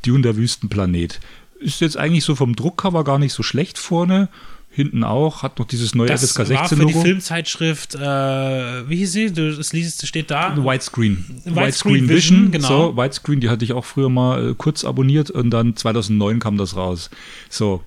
Dune 0.04 0.22
der 0.22 0.36
Wüstenplanet. 0.36 1.20
Ist 1.58 1.80
jetzt 1.80 1.96
eigentlich 1.96 2.24
so 2.24 2.34
vom 2.34 2.54
Druckcover 2.54 3.04
gar 3.04 3.18
nicht 3.18 3.32
so 3.32 3.42
schlecht 3.42 3.78
vorne 3.78 4.28
hinten 4.70 5.02
auch, 5.02 5.42
hat 5.42 5.58
noch 5.58 5.66
dieses 5.66 5.94
neue 5.94 6.08
das 6.08 6.24
FSK 6.24 6.46
16 6.46 6.78
Logo. 6.78 6.90
für 6.90 6.98
die 6.98 7.02
Filmzeitschrift, 7.02 7.96
äh, 7.96 7.98
wie 7.98 8.96
hieß 8.96 9.12
sie? 9.12 9.32
Du, 9.32 9.54
das 9.54 9.72
liest, 9.72 10.06
steht 10.06 10.30
da. 10.30 10.56
Widescreen. 10.56 11.24
Widescreen, 11.44 11.56
Widescreen 11.56 12.08
Vision, 12.08 12.38
Vision, 12.38 12.50
genau. 12.52 12.68
So, 12.68 12.96
Widescreen, 12.96 13.40
die 13.40 13.48
hatte 13.48 13.64
ich 13.64 13.72
auch 13.72 13.84
früher 13.84 14.08
mal 14.08 14.50
äh, 14.50 14.54
kurz 14.54 14.84
abonniert 14.84 15.30
und 15.30 15.50
dann 15.50 15.74
2009 15.74 16.38
kam 16.38 16.56
das 16.56 16.76
raus. 16.76 17.10
So, 17.48 17.82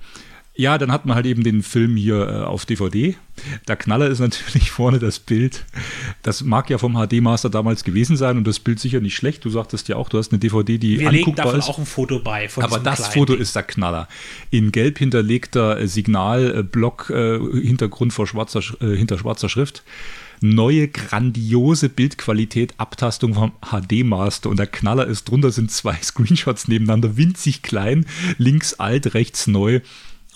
ja, 0.55 0.77
dann 0.77 0.91
hat 0.91 1.05
man 1.05 1.15
halt 1.15 1.25
eben 1.25 1.43
den 1.43 1.63
Film 1.63 1.95
hier 1.95 2.27
äh, 2.27 2.43
auf 2.43 2.65
DVD. 2.65 3.15
Der 3.67 3.75
Knaller 3.75 4.07
ist 4.07 4.19
natürlich 4.19 4.69
vorne 4.71 4.99
das 4.99 5.17
Bild. 5.17 5.65
Das 6.21 6.43
mag 6.43 6.69
ja 6.69 6.77
vom 6.77 6.93
HD-Master 6.93 7.49
damals 7.49 7.83
gewesen 7.83 8.17
sein 8.17 8.37
und 8.37 8.45
das 8.45 8.59
Bild 8.59 8.79
sicher 8.79 8.99
nicht 8.99 9.15
schlecht. 9.15 9.43
Du 9.43 9.49
sagtest 9.49 9.87
ja 9.87 9.95
auch, 9.95 10.09
du 10.09 10.19
hast 10.19 10.31
eine 10.31 10.37
DVD, 10.37 10.77
die 10.77 10.99
Wir 10.99 11.09
anguckbar 11.09 11.47
legen 11.47 11.57
ist. 11.57 11.69
auch 11.69 11.79
ein 11.79 11.87
Foto 11.87 12.19
bei. 12.19 12.47
Aber 12.57 12.77
das 12.77 13.07
Foto 13.07 13.33
Ding. 13.33 13.41
ist 13.41 13.55
der 13.55 13.63
Knaller. 13.63 14.07
In 14.51 14.71
gelb 14.71 14.99
hinterlegter 14.99 15.79
äh, 15.79 15.87
Signalblock, 15.87 17.09
äh, 17.09 17.39
Hintergrund 17.39 18.13
vor 18.13 18.27
schwarzer, 18.27 18.61
äh, 18.79 18.95
hinter 18.95 19.17
schwarzer 19.17 19.49
Schrift 19.49 19.83
neue 20.41 20.89
grandiose 20.89 21.87
Bildqualität, 21.87 22.73
Abtastung 22.77 23.33
vom 23.33 23.53
HD-Master 23.61 24.49
und 24.49 24.59
der 24.59 24.67
Knaller 24.67 25.07
ist 25.07 25.29
drunter, 25.29 25.51
sind 25.51 25.71
zwei 25.71 25.95
Screenshots 26.03 26.67
nebeneinander, 26.67 27.15
winzig 27.15 27.61
klein, 27.61 28.05
links 28.37 28.73
alt, 28.73 29.13
rechts 29.13 29.47
neu 29.47 29.79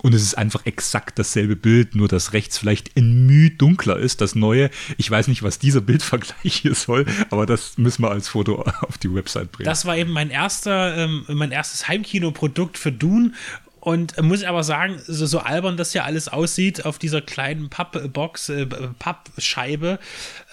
und 0.02 0.14
es 0.14 0.22
ist 0.22 0.36
einfach 0.36 0.66
exakt 0.66 1.18
dasselbe 1.20 1.56
Bild, 1.56 1.96
nur 1.96 2.08
dass 2.08 2.34
rechts 2.34 2.58
vielleicht 2.58 2.96
ein 2.98 3.26
Mühe 3.26 3.52
dunkler 3.52 3.98
ist, 3.98 4.22
das 4.22 4.36
neue. 4.36 4.70
Ich 4.98 5.10
weiß 5.10 5.28
nicht, 5.28 5.44
was 5.44 5.60
dieser 5.60 5.82
Bildvergleich 5.82 6.56
hier 6.62 6.76
soll, 6.76 7.06
aber 7.30 7.46
das 7.46 7.78
müssen 7.78 8.04
wir 8.04 8.12
als 8.12 8.28
Foto 8.28 8.62
auf 8.82 8.98
die 8.98 9.14
Website 9.14 9.52
bringen. 9.52 9.66
Das 9.66 9.86
war 9.86 9.98
eben 9.98 10.12
mein 10.12 10.30
erster, 10.30 10.98
ähm, 10.98 11.26
mein 11.30 11.52
erstes 11.52 11.88
Heimkinoprodukt 11.88 12.78
für 12.78 12.92
Dune 12.92 13.32
und 13.80 14.22
muss 14.22 14.44
aber 14.44 14.64
sagen, 14.64 15.00
so, 15.06 15.26
so, 15.26 15.40
albern 15.40 15.78
das 15.78 15.94
ja 15.94 16.04
alles 16.04 16.28
aussieht 16.28 16.86
auf 16.86 16.98
dieser 16.98 17.22
kleinen 17.22 17.70
Pappbox, 17.70 18.50
äh, 18.50 18.66
Pappscheibe, 19.00 20.00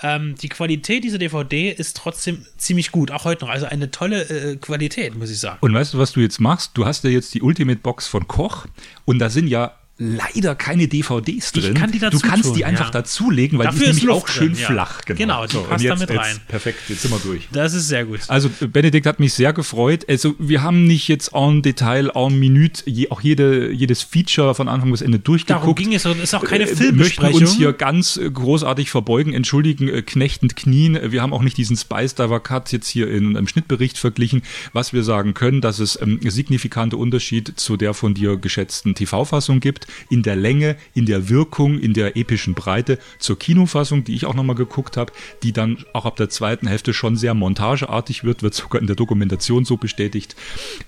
ähm, 0.03 0.35
die 0.41 0.49
Qualität 0.49 1.05
dieser 1.05 1.19
DVD 1.19 1.71
ist 1.71 1.97
trotzdem 1.97 2.47
ziemlich 2.57 2.93
gut, 2.93 3.11
auch 3.11 3.25
heute 3.25 3.45
noch. 3.45 3.53
Also 3.53 3.67
eine 3.67 3.91
tolle 3.91 4.23
äh, 4.23 4.57
Qualität, 4.57 5.17
muss 5.17 5.31
ich 5.31 5.41
sagen. 5.41 5.59
Und 5.61 5.75
weißt 5.75 5.95
du, 5.95 5.99
was 5.99 6.13
du 6.13 6.21
jetzt 6.21 6.41
machst? 6.41 6.73
Du 6.75 6.87
hast 6.87 7.05
ja 7.05 7.11
jetzt 7.11 7.35
die 7.35 7.43
Ultimate 7.43 7.81
Box 7.81 8.07
von 8.07 8.29
Koch 8.29 8.67
und 9.05 9.19
da 9.19 9.31
sind 9.31 9.49
ja 9.49 9.75
leider 9.97 10.57
keine 10.57 10.89
DVDs 10.89 11.53
drin. 11.53 11.75
Kann 11.75 11.93
du 11.93 12.19
kannst 12.19 12.47
tun, 12.47 12.55
die 12.55 12.65
einfach 12.65 12.87
ja. 12.87 12.91
dazulegen, 12.91 13.59
weil 13.59 13.67
Dafür 13.67 13.85
die 13.85 13.91
ist 13.91 13.97
nämlich 13.99 14.17
auch 14.17 14.27
schön 14.27 14.53
drin, 14.53 14.61
ja. 14.61 14.67
flach. 14.67 15.03
Genau, 15.05 15.17
genau 15.17 15.47
die 15.47 15.53
so, 15.53 15.63
passt 15.63 15.85
jetzt, 15.85 15.91
damit 15.91 16.19
rein. 16.19 16.35
Jetzt, 16.35 16.49
perfekt, 16.49 16.79
jetzt 16.89 17.03
sind 17.03 17.13
wir 17.13 17.21
durch. 17.21 17.49
Das 17.53 17.75
ist 17.75 17.87
sehr 17.87 18.05
gut. 18.05 18.21
Also 18.27 18.51
Benedikt 18.61 19.07
hat 19.07 19.21
mich 19.21 19.35
sehr 19.35 19.53
gefreut. 19.53 20.05
Also 20.09 20.35
wir 20.41 20.63
haben 20.63 20.87
nicht 20.87 21.07
jetzt 21.07 21.33
en 21.33 21.63
Detail, 21.63 22.11
en 22.15 22.39
Minute, 22.39 22.83
je, 22.87 23.11
auch 23.11 23.21
jede, 23.21 23.71
jedes 23.71 24.03
Feature 24.03 24.57
von 24.57 24.69
Anfang 24.69 24.91
bis 24.91 25.01
Ende 25.01 25.21
durchgeguckt. 25.21 25.63
Darum 25.63 25.75
ging 25.77 25.95
es, 25.95 26.05
ist 26.05 26.35
auch 26.35 26.45
keine 26.45 26.65
äh, 26.65 26.75
Filmbesprechung. 26.75 27.35
Wir 27.35 27.41
möchten 27.41 27.45
uns 27.45 27.57
hier 27.57 27.73
ganz 27.73 28.17
äh, 28.17 28.29
großartig 28.29 28.91
verbeugen, 28.91 29.33
entschuldigen, 29.33 29.89
äh, 29.89 30.03
knechtend 30.03 30.57
knien. 30.57 30.99
Wir 31.13 31.23
haben 31.23 31.33
auch 31.33 31.43
nicht 31.43 31.57
diesen 31.57 31.77
Spice 31.77 32.17
Diver 32.17 32.41
Cut 32.41 32.73
jetzt 32.73 32.89
hier 32.89 33.09
in 33.09 33.37
einem 33.37 33.47
Schnittbericht 33.47 33.97
verglichen. 33.97 34.43
Was 34.73 34.93
wir 34.93 35.05
sagen 35.05 35.35
können, 35.35 35.61
dass 35.61 35.79
es 35.79 36.01
ähm, 36.03 36.19
signifikante 36.21 36.97
Unterschied 36.97 37.53
zu 37.61 37.77
der 37.77 37.95
von 37.95 38.15
dir 38.15 38.37
geschätzten 38.37 38.97
TV-Fassung 38.97 39.61
gibt. 39.61 39.84
Geguckt, 39.85 39.87
in 40.11 40.23
der 40.23 40.37
Länge, 40.37 40.77
in 40.95 41.07
der 41.07 41.29
Wirkung, 41.29 41.79
in 41.79 41.93
der 41.93 42.17
epischen 42.17 42.55
Breite 42.55 42.99
zur 43.19 43.39
Kinofassung, 43.39 44.05
die 44.05 44.15
ich 44.15 44.27
auch 44.27 44.35
nochmal 44.35 44.57
geguckt 44.57 44.97
habe, 44.97 45.13
die 45.43 45.53
dann 45.53 45.85
auch 45.93 46.07
ab 46.07 46.17
der 46.17 46.29
zweiten 46.29 46.67
Hälfte 46.67 46.93
schon 46.93 47.17
sehr 47.17 47.35
montageartig 47.35 48.25
wird, 48.25 48.43
wird 48.43 48.55
sogar 48.55 48.81
in 48.81 48.87
der 48.87 48.97
Dokumentation 48.97 49.65
so 49.65 49.77
bestätigt, 49.77 50.37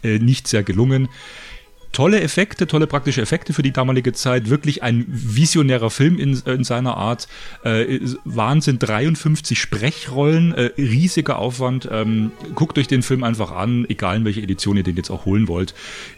äh, 0.02 0.18
nicht 0.18 0.48
sehr 0.48 0.62
gelungen 0.62 1.08
tolle 1.96 2.20
Effekte, 2.20 2.66
tolle 2.66 2.86
praktische 2.86 3.22
Effekte 3.22 3.54
für 3.54 3.62
die 3.62 3.72
damalige 3.72 4.12
Zeit. 4.12 4.50
Wirklich 4.50 4.82
ein 4.82 5.06
visionärer 5.08 5.88
Film 5.88 6.18
in, 6.18 6.38
in 6.44 6.62
seiner 6.62 6.94
Art. 6.94 7.26
Äh, 7.64 8.00
Wahnsinn, 8.26 8.78
53 8.78 9.58
Sprechrollen, 9.58 10.52
äh, 10.52 10.72
riesiger 10.76 11.38
Aufwand. 11.38 11.88
Ähm, 11.90 12.32
guckt 12.54 12.76
euch 12.76 12.86
den 12.86 13.02
Film 13.02 13.24
einfach 13.24 13.50
an, 13.50 13.86
egal 13.88 14.18
in 14.18 14.24
welche 14.26 14.42
Edition 14.42 14.76
ihr 14.76 14.82
den 14.82 14.96
jetzt 14.96 15.08
auch 15.08 15.24
holen 15.24 15.48
wollt. 15.48 15.72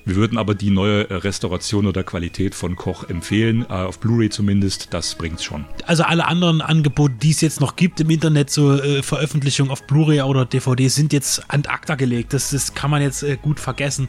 Wir 0.05 0.17
würden 0.17 0.37
aber 0.37 0.57
die 0.57 0.71
neue 0.71 1.07
Restauration 1.23 1.87
oder 1.87 2.03
Qualität 2.03 2.57
von 2.57 2.75
Koch 2.75 3.09
empfehlen, 3.09 3.65
äh, 3.69 3.75
auf 3.75 4.01
Blu-ray 4.01 4.31
zumindest. 4.31 4.93
Das 4.93 5.15
bringt's 5.15 5.45
schon. 5.45 5.65
Also 5.87 6.03
alle 6.03 6.27
anderen 6.27 6.61
Angebote, 6.61 7.15
die 7.23 7.31
es 7.31 7.41
jetzt 7.41 7.61
noch 7.61 7.77
gibt 7.77 8.01
im 8.01 8.11
Internet, 8.11 8.51
so 8.51 8.73
äh, 8.73 9.05
Veröffentlichungen 9.05 9.71
auf 9.71 9.85
Blu-ray 9.85 10.23
oder 10.23 10.45
DVD, 10.45 10.89
sind 10.89 11.13
jetzt 11.13 11.49
an 11.49 11.63
acta 11.67 11.95
gelegt. 11.95 12.33
Das, 12.33 12.51
das 12.51 12.75
kann 12.75 12.91
man 12.91 13.01
jetzt 13.01 13.23
äh, 13.23 13.39
gut 13.41 13.61
vergessen. 13.61 14.09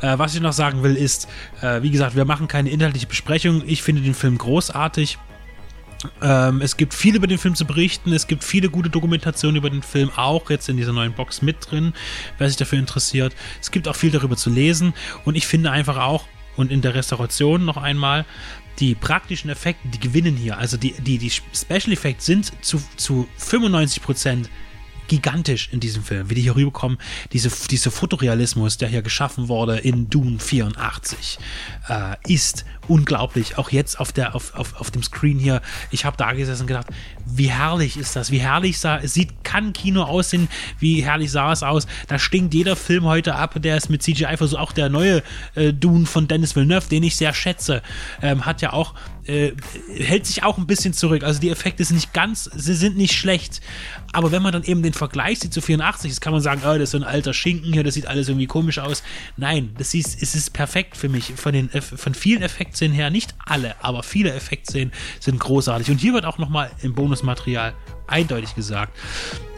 Äh, 0.00 0.18
was 0.18 0.34
ich 0.34 0.40
noch 0.40 0.52
sagen 0.52 0.82
will, 0.82 1.03
ist, 1.04 1.28
äh, 1.60 1.82
wie 1.82 1.90
gesagt, 1.90 2.16
wir 2.16 2.24
machen 2.24 2.48
keine 2.48 2.70
inhaltliche 2.70 3.06
Besprechung. 3.06 3.62
Ich 3.66 3.82
finde 3.82 4.02
den 4.02 4.14
Film 4.14 4.38
großartig. 4.38 5.18
Ähm, 6.20 6.60
es 6.60 6.76
gibt 6.76 6.94
viel 6.94 7.16
über 7.16 7.26
den 7.26 7.38
Film 7.38 7.54
zu 7.54 7.64
berichten. 7.64 8.12
Es 8.12 8.26
gibt 8.26 8.44
viele 8.44 8.68
gute 8.68 8.90
Dokumentationen 8.90 9.56
über 9.56 9.70
den 9.70 9.82
Film, 9.82 10.10
auch 10.16 10.50
jetzt 10.50 10.68
in 10.68 10.76
dieser 10.76 10.92
neuen 10.92 11.12
Box 11.12 11.42
mit 11.42 11.70
drin, 11.70 11.94
wer 12.38 12.48
sich 12.48 12.56
dafür 12.56 12.78
interessiert. 12.78 13.34
Es 13.60 13.70
gibt 13.70 13.88
auch 13.88 13.96
viel 13.96 14.10
darüber 14.10 14.36
zu 14.36 14.50
lesen. 14.50 14.94
Und 15.24 15.36
ich 15.36 15.46
finde 15.46 15.70
einfach 15.70 15.98
auch, 15.98 16.24
und 16.56 16.70
in 16.70 16.82
der 16.82 16.94
Restauration 16.94 17.64
noch 17.64 17.76
einmal, 17.76 18.24
die 18.78 18.94
praktischen 18.94 19.50
Effekte, 19.50 19.88
die 19.88 20.00
gewinnen 20.00 20.36
hier. 20.36 20.58
Also 20.58 20.76
die, 20.76 20.92
die, 20.92 21.18
die 21.18 21.30
Special 21.30 21.92
Effects 21.92 22.26
sind 22.26 22.52
zu, 22.64 22.82
zu 22.96 23.28
95 23.38 24.02
Prozent 24.02 24.50
gigantisch 25.08 25.68
in 25.72 25.80
diesem 25.80 26.02
Film, 26.02 26.30
wie 26.30 26.34
die 26.34 26.42
hier 26.42 26.56
rüberkommen. 26.56 26.98
Diese, 27.32 27.50
dieser 27.70 27.90
Fotorealismus, 27.90 28.78
der 28.78 28.88
hier 28.88 29.02
geschaffen 29.02 29.48
wurde 29.48 29.78
in 29.78 30.10
Dune 30.10 30.38
84, 30.38 31.38
äh, 31.88 32.16
ist 32.26 32.64
unglaublich. 32.88 33.58
Auch 33.58 33.70
jetzt 33.70 33.98
auf, 34.00 34.12
der, 34.12 34.34
auf, 34.34 34.54
auf, 34.54 34.80
auf 34.80 34.90
dem 34.90 35.02
Screen 35.02 35.38
hier. 35.38 35.62
Ich 35.90 36.04
habe 36.04 36.16
da 36.16 36.32
gesessen 36.32 36.62
und 36.62 36.66
gedacht, 36.68 36.88
wie 37.24 37.50
herrlich 37.50 37.96
ist 37.96 38.16
das? 38.16 38.30
Wie 38.30 38.38
herrlich 38.38 38.78
sah 38.78 38.98
es 38.98 39.14
sieht, 39.14 39.44
kann 39.44 39.72
Kino 39.72 40.02
aussehen, 40.02 40.48
wie 40.78 41.02
herrlich 41.02 41.30
sah 41.30 41.52
es 41.52 41.62
aus. 41.62 41.86
Da 42.08 42.18
stinkt 42.18 42.54
jeder 42.54 42.76
Film 42.76 43.04
heute 43.04 43.34
ab, 43.34 43.54
der 43.60 43.76
ist 43.76 43.90
mit 43.90 44.02
CGI 44.02 44.36
versucht. 44.36 44.60
Auch 44.60 44.72
der 44.72 44.88
neue 44.88 45.22
äh, 45.54 45.72
Dune 45.72 46.06
von 46.06 46.28
Dennis 46.28 46.56
Villeneuve, 46.56 46.88
den 46.88 47.02
ich 47.02 47.16
sehr 47.16 47.32
schätze, 47.32 47.82
ähm, 48.22 48.46
hat 48.46 48.62
ja 48.62 48.72
auch 48.72 48.94
äh, 49.26 49.52
hält 49.96 50.26
sich 50.26 50.42
auch 50.42 50.58
ein 50.58 50.66
bisschen 50.66 50.92
zurück. 50.92 51.22
Also 51.22 51.40
die 51.40 51.50
Effekte 51.50 51.84
sind 51.84 51.96
nicht 51.96 52.12
ganz, 52.12 52.50
sie 52.54 52.74
sind 52.74 52.96
nicht 52.96 53.14
schlecht. 53.14 53.60
Aber 54.12 54.32
wenn 54.32 54.42
man 54.42 54.52
dann 54.52 54.64
eben 54.64 54.82
den 54.82 54.92
Vergleich 54.92 55.40
sieht 55.40 55.52
zu 55.52 55.60
84, 55.60 56.10
das 56.10 56.20
kann 56.20 56.32
man 56.32 56.42
sagen, 56.42 56.62
oh, 56.64 56.72
das 56.74 56.82
ist 56.82 56.90
so 56.90 56.98
ein 56.98 57.04
alter 57.04 57.32
Schinken 57.32 57.72
hier, 57.72 57.82
das 57.82 57.94
sieht 57.94 58.06
alles 58.06 58.28
irgendwie 58.28 58.46
komisch 58.46 58.78
aus. 58.78 59.02
Nein, 59.36 59.74
das 59.78 59.94
ist, 59.94 60.22
es 60.22 60.34
ist 60.34 60.52
perfekt 60.52 60.96
für 60.96 61.08
mich. 61.08 61.32
Von, 61.36 61.52
den, 61.52 61.70
von 61.70 62.14
vielen 62.14 62.42
Effektszenen 62.42 62.94
her, 62.94 63.10
nicht 63.10 63.34
alle, 63.44 63.74
aber 63.82 64.02
viele 64.02 64.32
Effektszenen 64.32 64.92
sind 65.20 65.40
großartig. 65.40 65.90
Und 65.90 65.98
hier 65.98 66.12
wird 66.12 66.24
auch 66.24 66.38
nochmal 66.38 66.70
im 66.82 66.94
Bonusmaterial 66.94 67.74
eindeutig 68.06 68.54
gesagt, 68.54 68.96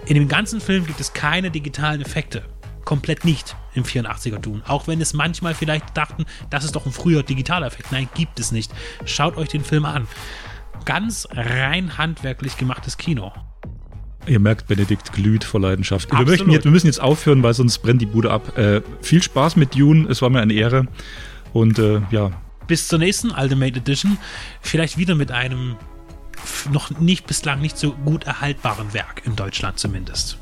in 0.07 0.14
dem 0.14 0.29
ganzen 0.29 0.61
Film 0.61 0.87
gibt 0.87 1.00
es 1.00 1.12
keine 1.12 1.50
digitalen 1.50 2.00
Effekte 2.00 2.44
komplett 2.87 3.27
nicht 3.27 3.55
im 3.75 3.85
84er 3.85 4.38
Dune. 4.38 4.62
Auch 4.66 4.87
wenn 4.87 5.03
es 5.03 5.12
manchmal 5.12 5.53
vielleicht 5.53 5.94
dachten, 5.94 6.25
das 6.49 6.64
ist 6.64 6.75
doch 6.75 6.87
ein 6.87 6.92
früher 6.92 7.22
digitaler 7.22 7.66
Effekt. 7.66 7.92
Nein, 7.92 8.09
gibt 8.14 8.40
es 8.40 8.53
nicht. 8.53 8.72
Schaut 9.05 9.37
euch 9.37 9.49
den 9.49 9.62
Film 9.62 9.85
an. 9.85 10.09
Ganz 10.87 11.29
rein 11.33 11.99
handwerklich 11.99 12.57
gemachtes 12.57 12.96
Kino. 12.96 13.33
Ihr 14.27 14.40
merkt, 14.40 14.66
Benedikt 14.66 15.12
glüht 15.12 15.44
vor 15.44 15.61
Leidenschaft. 15.61 16.11
Wir, 16.11 16.25
möchten 16.25 16.51
jetzt, 16.51 16.64
wir 16.64 16.70
müssen 16.70 16.87
jetzt 16.87 17.01
aufhören, 17.01 17.42
weil 17.42 17.55
sonst 17.55 17.79
brennt 17.79 18.01
die 18.01 18.07
Bude 18.07 18.31
ab. 18.31 18.57
Äh, 18.57 18.83
viel 19.03 19.22
Spaß 19.22 19.57
mit 19.57 19.75
Dune, 19.75 20.09
es 20.09 20.22
war 20.22 20.31
mir 20.31 20.40
eine 20.40 20.55
Ehre. 20.55 20.87
Und 21.53 21.79
äh, 21.79 22.01
ja. 22.11 22.31
Bis 22.66 22.88
zur 22.88 22.99
nächsten 22.99 23.31
Ultimate 23.31 23.79
Edition. 23.79 24.16
Vielleicht 24.61 24.96
wieder 24.96 25.14
mit 25.14 25.31
einem 25.31 25.77
noch 26.70 26.90
nicht 26.99 27.27
bislang 27.27 27.61
nicht 27.61 27.79
so 27.79 27.92
gut 27.92 28.25
erhaltbaren 28.25 28.94
Werk 28.94 29.22
in 29.25 29.37
Deutschland 29.37 29.79
zumindest. 29.79 30.38